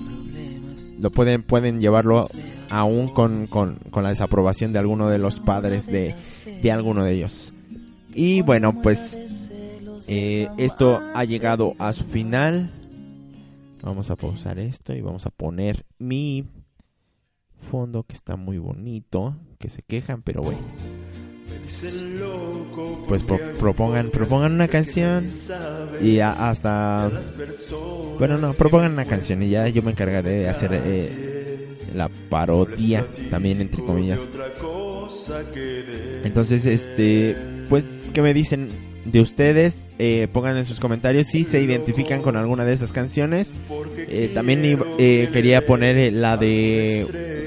lo 0.98 1.10
pueden 1.10 1.42
pueden 1.42 1.80
llevarlo 1.80 2.26
aún 2.70 3.08
con, 3.08 3.46
con, 3.46 3.76
con 3.90 4.02
la 4.02 4.10
desaprobación 4.10 4.72
de 4.72 4.78
alguno 4.78 5.08
de 5.08 5.18
los 5.18 5.40
padres 5.40 5.86
de, 5.86 6.14
de 6.62 6.72
alguno 6.72 7.04
de 7.04 7.12
ellos. 7.12 7.52
Y 8.14 8.40
bueno 8.42 8.80
pues 8.82 9.50
eh, 10.08 10.48
esto 10.56 11.00
ha 11.14 11.24
llegado 11.24 11.74
a 11.78 11.92
su 11.92 12.04
final. 12.04 12.72
Vamos 13.82 14.10
a 14.10 14.16
pausar 14.16 14.58
esto 14.58 14.94
y 14.94 15.00
vamos 15.00 15.26
a 15.26 15.30
poner 15.30 15.84
mi 15.98 16.44
fondo 17.70 18.04
que 18.04 18.14
está 18.14 18.36
muy 18.36 18.58
bonito, 18.58 19.36
que 19.58 19.68
se 19.70 19.82
quejan, 19.82 20.22
pero 20.22 20.42
bueno. 20.42 20.60
Pues 23.08 23.22
pro- 23.22 23.40
propongan, 23.58 24.10
propongan 24.10 24.52
una 24.52 24.68
canción 24.68 25.28
y 26.02 26.18
hasta 26.20 27.10
bueno 28.18 28.36
no, 28.38 28.52
propongan 28.52 28.92
una 28.92 29.04
canción 29.04 29.42
y 29.42 29.50
ya 29.50 29.68
yo 29.68 29.82
me 29.82 29.90
encargaré 29.92 30.30
de 30.40 30.48
hacer 30.48 30.70
eh, 30.72 31.76
la 31.94 32.08
parodia 32.28 33.06
también 33.30 33.60
entre 33.60 33.82
comillas. 33.82 34.20
Entonces 36.24 36.66
este, 36.66 37.36
pues 37.68 37.84
qué 38.12 38.22
me 38.22 38.32
dicen 38.34 38.68
de 39.04 39.20
ustedes, 39.20 39.88
eh, 40.00 40.26
pongan 40.32 40.56
en 40.56 40.64
sus 40.64 40.80
comentarios 40.80 41.28
si 41.28 41.44
se 41.44 41.60
identifican 41.62 42.22
con 42.22 42.36
alguna 42.36 42.64
de 42.64 42.72
esas 42.72 42.92
canciones. 42.92 43.52
Eh, 43.98 44.30
también 44.34 44.62
eh, 44.98 45.28
quería 45.32 45.64
poner 45.64 45.96
eh, 45.96 46.10
la 46.10 46.36
de 46.36 47.45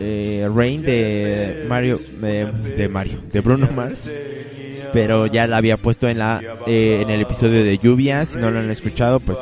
eh, 0.00 0.48
Rain 0.54 0.82
de 0.82 1.64
Mario, 1.68 2.00
de, 2.20 2.88
Mario, 2.88 3.20
de 3.32 3.40
Bruno 3.40 3.68
Mars. 3.74 4.12
Pero 4.92 5.26
ya 5.26 5.46
la 5.46 5.58
había 5.58 5.76
puesto 5.76 6.08
en 6.08 6.18
la 6.18 6.42
eh, 6.66 7.00
en 7.02 7.10
el 7.10 7.20
episodio 7.20 7.62
de 7.62 7.78
lluvia. 7.78 8.24
Si 8.24 8.38
no 8.38 8.50
lo 8.50 8.60
han 8.60 8.70
escuchado, 8.70 9.20
pues 9.20 9.38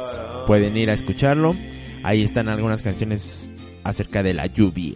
pueden 0.46 0.76
ir 0.76 0.90
a 0.90 0.94
escucharlo. 0.94 1.54
Ahí 2.02 2.24
están 2.24 2.48
algunas 2.48 2.82
canciones 2.82 3.50
acerca 3.84 4.22
de 4.22 4.34
la 4.34 4.46
lluvia. 4.46 4.94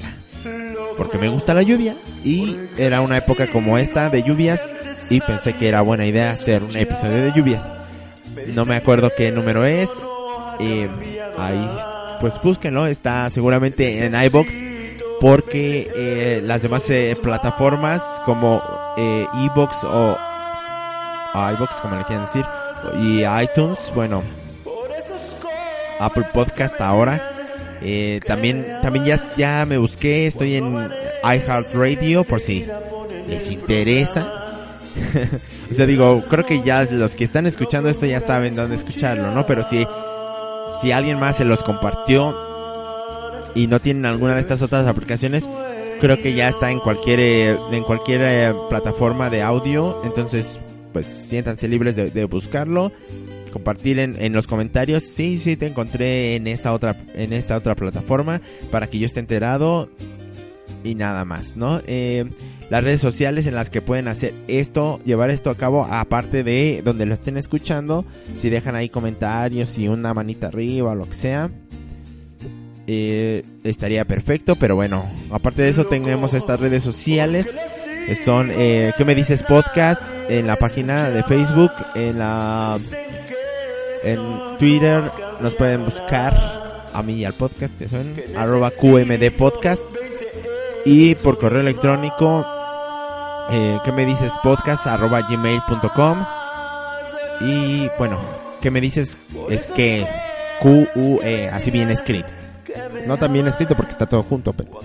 Porque 0.97 1.19
me 1.19 1.29
gusta 1.29 1.55
la 1.55 1.63
lluvia 1.63 1.97
y 2.25 2.57
era 2.77 3.01
una 3.01 3.19
época 3.19 3.47
como 3.47 3.79
esta 3.79 4.11
de 4.11 4.23
lluvias 4.23 4.61
y 5.09 5.21
pensé 5.21 5.55
que 5.55 5.69
era 5.69 5.81
buena 5.81 6.07
idea 6.07 6.33
hacer 6.33 6.63
un 6.63 6.77
episodio 6.77 7.25
de 7.25 7.33
lluvias. 7.33 7.63
No 8.55 8.65
me 8.65 8.77
acuerdo 8.77 9.11
qué 9.17 9.31
número 9.31 9.65
es. 9.65 9.89
Eh, 10.61 10.89
ahí, 11.39 11.69
pues 12.21 12.35
búsquenlo, 12.43 12.87
está 12.87 13.31
seguramente 13.31 14.05
en 14.05 14.15
iBox 14.15 14.80
porque 15.21 15.91
eh, 15.95 16.41
las 16.43 16.63
demás 16.63 16.89
eh, 16.89 17.17
plataformas 17.23 18.03
como 18.25 18.63
eh, 18.97 19.27
iBox 19.45 19.85
o 19.85 20.17
iBox, 21.35 21.75
como 21.83 21.97
le 21.97 22.05
quieran 22.05 22.27
decir, 22.27 22.45
y 23.01 23.23
iTunes, 23.43 23.93
bueno, 23.95 24.23
Apple 26.01 26.27
Podcast 26.33 26.81
ahora. 26.81 27.37
Eh, 27.83 28.21
también 28.27 28.67
también 28.83 29.05
ya, 29.07 29.33
ya 29.37 29.65
me 29.67 29.79
busqué, 29.79 30.27
estoy 30.27 30.57
en 30.57 30.91
iHeartRadio 31.23 32.25
por 32.25 32.41
si 32.41 32.67
les 33.29 33.51
interesa. 33.51 34.69
o 35.71 35.75
sea, 35.75 35.87
digo, 35.87 36.23
creo 36.29 36.45
que 36.45 36.63
ya 36.63 36.85
los 36.85 37.15
que 37.15 37.25
están 37.25 37.47
escuchando 37.47 37.89
esto 37.89 38.07
ya 38.07 38.21
saben 38.21 38.57
dónde 38.57 38.77
escucharlo, 38.77 39.31
¿no? 39.33 39.47
Pero 39.47 39.63
si, 39.65 39.87
si 40.81 40.93
alguien 40.93 41.19
más 41.19 41.37
se 41.37 41.45
los 41.45 41.63
compartió 41.63 42.50
y 43.55 43.67
no 43.67 43.81
tienen 43.81 44.07
alguna 44.07 44.35
de 44.35 44.41
estas 44.41 44.63
otras 44.63 44.87
aplicaciones, 44.87 45.49
creo 46.01 46.21
que 46.21 46.35
ya 46.35 46.49
está 46.49 46.71
en 46.71 46.81
cualquier, 46.81 47.21
eh, 47.21 47.57
en 47.73 47.85
cualquier 47.85 48.21
eh, 48.23 48.55
plataforma 48.69 49.31
de 49.31 49.43
audio. 49.43 50.03
Entonces, 50.05 50.59
pues 50.93 51.07
siéntanse 51.07 51.69
libres 51.69 51.97
de, 51.97 52.11
de 52.11 52.25
buscarlo 52.25 52.93
compartir 53.53 53.99
en, 53.99 54.21
en, 54.23 54.33
los 54.33 54.47
comentarios 54.47 55.03
sí 55.03 55.39
sí 55.39 55.57
te 55.57 55.67
encontré 55.67 56.37
en 56.37 56.47
esta 56.47 56.73
otra 56.73 56.97
en 57.15 57.33
esta 57.33 57.57
otra 57.57 57.75
plataforma 57.75 58.41
para 58.71 58.87
que 58.87 58.99
yo 58.99 59.07
esté 59.07 59.21
enterado 59.21 59.91
y 60.85 60.95
nada 60.95 61.25
más 61.25 61.57
no 61.57 61.81
eh, 61.87 62.31
las 62.71 62.85
redes 62.85 63.01
sociales 63.01 63.47
en 63.47 63.55
las 63.55 63.69
que 63.69 63.83
pueden 63.83 64.09
hacer 64.09 64.33
esto 64.47 65.01
llevar 65.05 65.31
esto 65.31 65.51
a 65.51 65.57
cabo 65.57 65.85
aparte 65.85 66.45
de 66.45 66.83
donde 66.85 67.07
lo 67.07 67.15
estén 67.15 67.37
escuchando 67.37 68.05
si 68.37 68.51
dejan 68.51 68.77
ahí 68.77 68.89
comentarios 68.89 69.77
y 69.79 69.89
una 69.89 70.15
manita 70.15 70.47
arriba 70.47 70.93
o 70.93 70.95
lo 70.95 71.07
que 71.07 71.15
sea 71.15 71.51
eh, 72.93 73.45
estaría 73.65 74.05
perfecto 74.05 74.57
pero 74.57 74.75
bueno 74.77 75.11
aparte 75.31 75.63
de 75.63 75.69
eso 75.69 75.87
tenemos 75.87 76.35
estas 76.35 76.59
redes 76.59 76.83
sociales 76.83 77.53
que 78.07 78.15
son 78.17 78.51
eh, 78.53 78.93
¿qué 78.97 79.05
me 79.05 79.15
dices 79.15 79.43
podcast? 79.43 80.03
en 80.29 80.47
la 80.47 80.57
página 80.57 81.11
de 81.11 81.23
Facebook 81.25 81.73
en 81.95 82.19
la 82.19 82.79
en 84.03 84.59
Twitter 84.59 85.11
nos 85.41 85.55
pueden 85.55 85.85
buscar 85.85 86.61
a 86.93 87.03
mí 87.03 87.15
y 87.15 87.25
al 87.25 87.35
podcast, 87.35 87.77
que 87.79 87.89
son 87.89 88.15
arroba 88.37 88.71
QMD 88.71 89.31
Podcast. 89.37 89.83
Y 90.85 91.15
por 91.17 91.39
correo 91.39 91.61
electrónico, 91.61 92.47
eh, 93.51 93.79
¿qué 93.85 93.93
me 93.93 94.07
dices? 94.07 94.33
Podcast 94.43 94.87
arroba 94.87 95.23
gmail.com. 95.23 96.25
Y 97.43 97.89
bueno, 97.99 98.19
¿qué 98.61 98.71
me 98.71 98.81
dices? 98.81 99.17
Es 99.49 99.67
que 99.69 100.07
Q-U-E, 100.61 101.49
así 101.49 101.71
bien 101.71 101.91
escrito. 101.91 102.40
No 103.07 103.17
tan 103.17 103.33
bien 103.33 103.47
escrito 103.47 103.75
porque 103.75 103.93
está 103.93 104.07
todo 104.07 104.23
junto, 104.23 104.53
pero 104.53 104.81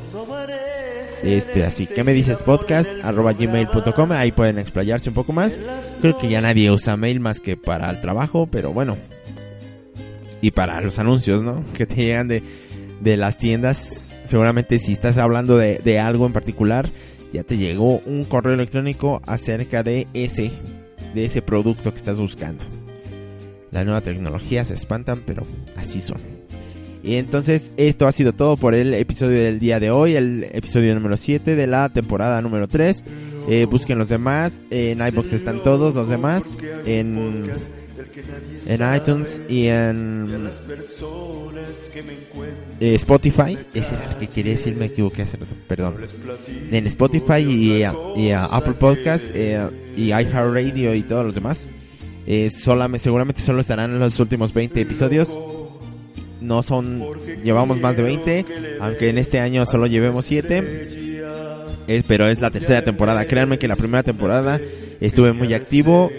este 1.24 1.65
así 1.65 1.88
que 1.88 2.04
me 2.04 2.13
dices 2.13 2.41
podcast 2.43 2.88
arroba 3.02 3.34
gmail.com 3.34 4.12
ahí 4.12 4.32
pueden 4.32 4.60
explayarse 4.60 5.10
un 5.10 5.15
poco 5.15 5.34
más. 5.34 5.58
Creo 6.02 6.17
que 6.17 6.30
ya 6.30 6.41
nadie 6.41 6.71
usa 6.71 6.98
mail 6.98 7.19
más 7.19 7.39
que 7.39 7.58
para 7.58 7.89
el 7.89 8.00
trabajo 8.02 8.48
pero 8.48 8.71
bueno. 8.71 8.98
Y 10.41 10.52
para 10.52 10.80
los 10.82 11.00
anuncios 11.00 11.41
no 11.41 11.63
que 11.74 11.86
te 11.86 11.95
llegan 11.95 12.28
de, 12.28 12.43
de 13.02 13.17
las 13.17 13.38
tiendas. 13.38 14.13
Seguramente 14.26 14.80
si 14.80 14.91
estás 14.91 15.17
hablando 15.17 15.58
de, 15.58 15.80
de 15.84 16.00
algo 16.00 16.26
en 16.26 16.34
particular 16.34 16.89
ya 17.34 17.43
te 17.43 17.58
llegó 17.58 18.00
un 18.06 18.24
correo 18.26 18.54
electrónico 18.54 19.21
acerca 19.26 19.84
de 19.84 20.08
ese 20.13 20.52
de 21.13 21.26
ese 21.26 21.41
producto 21.41 21.91
que 21.91 21.98
estás 21.98 22.19
buscando. 22.19 22.63
La 23.71 23.84
nueva 23.84 24.02
tecnología 24.02 24.63
se 24.63 24.76
espantan 24.76 25.21
pero 25.26 25.43
así 25.76 26.02
son 26.02 26.35
y 27.05 27.17
entonces 27.17 27.71
esto 27.77 28.07
ha 28.07 28.11
sido 28.11 28.33
todo 28.33 28.57
por 28.57 28.73
el 28.73 28.93
episodio 28.95 29.39
del 29.43 29.59
día 29.59 29.79
de 29.79 29.91
hoy, 29.91 30.15
el 30.15 30.47
episodio 30.51 30.95
número 30.95 31.17
7 31.17 31.55
de 31.55 31.67
la 31.67 31.89
temporada 31.89 32.41
número 32.41 32.67
3. 32.67 33.03
Eh, 33.47 33.65
busquen 33.65 33.99
los 33.99 34.09
demás, 34.09 34.59
en 34.71 35.05
iBox 35.05 35.33
están 35.33 35.61
todos 35.61 35.93
los 35.93 36.09
demás, 36.09 36.57
en, 36.87 37.43
en 38.65 38.95
iTunes 38.95 39.39
y 39.47 39.67
en 39.67 40.49
eh, 42.79 42.95
Spotify. 42.95 43.55
Ese 43.75 43.93
era 43.93 44.09
el 44.09 44.15
que 44.15 44.27
quería 44.27 44.53
decir, 44.53 44.75
me 44.75 44.85
equivoqué 44.85 45.21
hace 45.21 45.37
perdón. 45.67 45.97
En 46.71 46.87
Spotify 46.87 47.41
y, 47.47 47.83
y 48.19 48.31
Apple 48.31 48.73
Podcast 48.79 49.25
eh, 49.35 49.63
y 49.95 50.07
iHeartRadio 50.07 50.95
y 50.95 51.03
todos 51.03 51.23
los 51.23 51.35
demás. 51.35 51.67
Eh, 52.25 52.49
solamente, 52.49 53.03
seguramente 53.03 53.43
solo 53.43 53.61
estarán 53.61 53.91
en 53.91 53.99
los 53.99 54.19
últimos 54.19 54.51
20 54.51 54.81
episodios 54.81 55.37
no 56.45 56.63
son, 56.63 57.03
llevamos 57.43 57.79
más 57.79 57.97
de 57.97 58.03
20, 58.03 58.45
aunque 58.79 59.10
en 59.10 59.17
este 59.17 59.39
año 59.39 59.65
solo 59.65 59.88
llevemos 59.88 60.25
7. 60.25 61.05
Es, 61.88 62.03
pero 62.08 62.27
es 62.27 62.39
la 62.41 62.51
tercera 62.51 62.84
temporada. 62.84 63.25
Créanme 63.25 63.58
que 63.58 63.67
la 63.67 63.75
primera 63.75 64.03
temporada 64.03 64.60
estuve 64.99 65.34
muy 65.34 65.53
activo. 65.53 66.12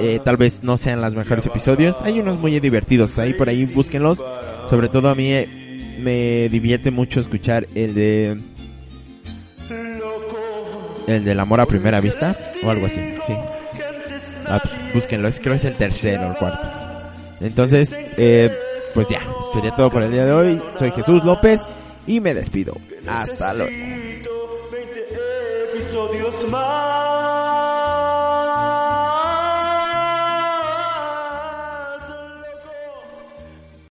Eh, 0.00 0.20
tal 0.24 0.36
vez 0.36 0.62
no 0.62 0.76
sean 0.76 1.00
los 1.00 1.14
mejores 1.14 1.46
episodios. 1.46 2.00
Hay 2.02 2.20
unos 2.20 2.38
muy 2.38 2.58
divertidos. 2.60 3.18
Ahí 3.18 3.34
por 3.34 3.48
ahí 3.48 3.64
búsquenlos. 3.64 4.24
Sobre 4.68 4.88
todo 4.88 5.08
a 5.08 5.14
mí 5.14 5.32
eh, 5.32 5.96
me 6.00 6.48
divierte 6.48 6.90
mucho 6.90 7.20
escuchar 7.20 7.66
el 7.74 7.94
de 7.94 8.38
el 11.06 11.24
del 11.24 11.38
amor 11.38 11.60
a 11.60 11.66
primera 11.66 12.00
vista 12.00 12.36
o 12.62 12.70
algo 12.70 12.86
así. 12.86 13.00
Sí. 13.26 13.34
Ah, 14.46 14.60
búsquenlo. 14.94 15.28
Es, 15.28 15.40
creo 15.40 15.54
es 15.54 15.64
el 15.64 15.74
tercero 15.74 16.28
o 16.28 16.30
el 16.30 16.36
cuarto. 16.36 16.68
Entonces, 17.40 17.96
eh, 18.16 18.50
pues 18.94 19.08
ya, 19.08 19.20
sería 19.52 19.74
todo 19.74 19.90
por 19.90 20.02
el 20.02 20.12
día 20.12 20.24
de 20.24 20.32
hoy. 20.32 20.62
Soy 20.78 20.90
Jesús 20.92 21.24
López 21.24 21.62
y 22.06 22.20
me 22.20 22.32
despido. 22.32 22.76
Hasta 23.06 23.52
luego. 23.54 23.72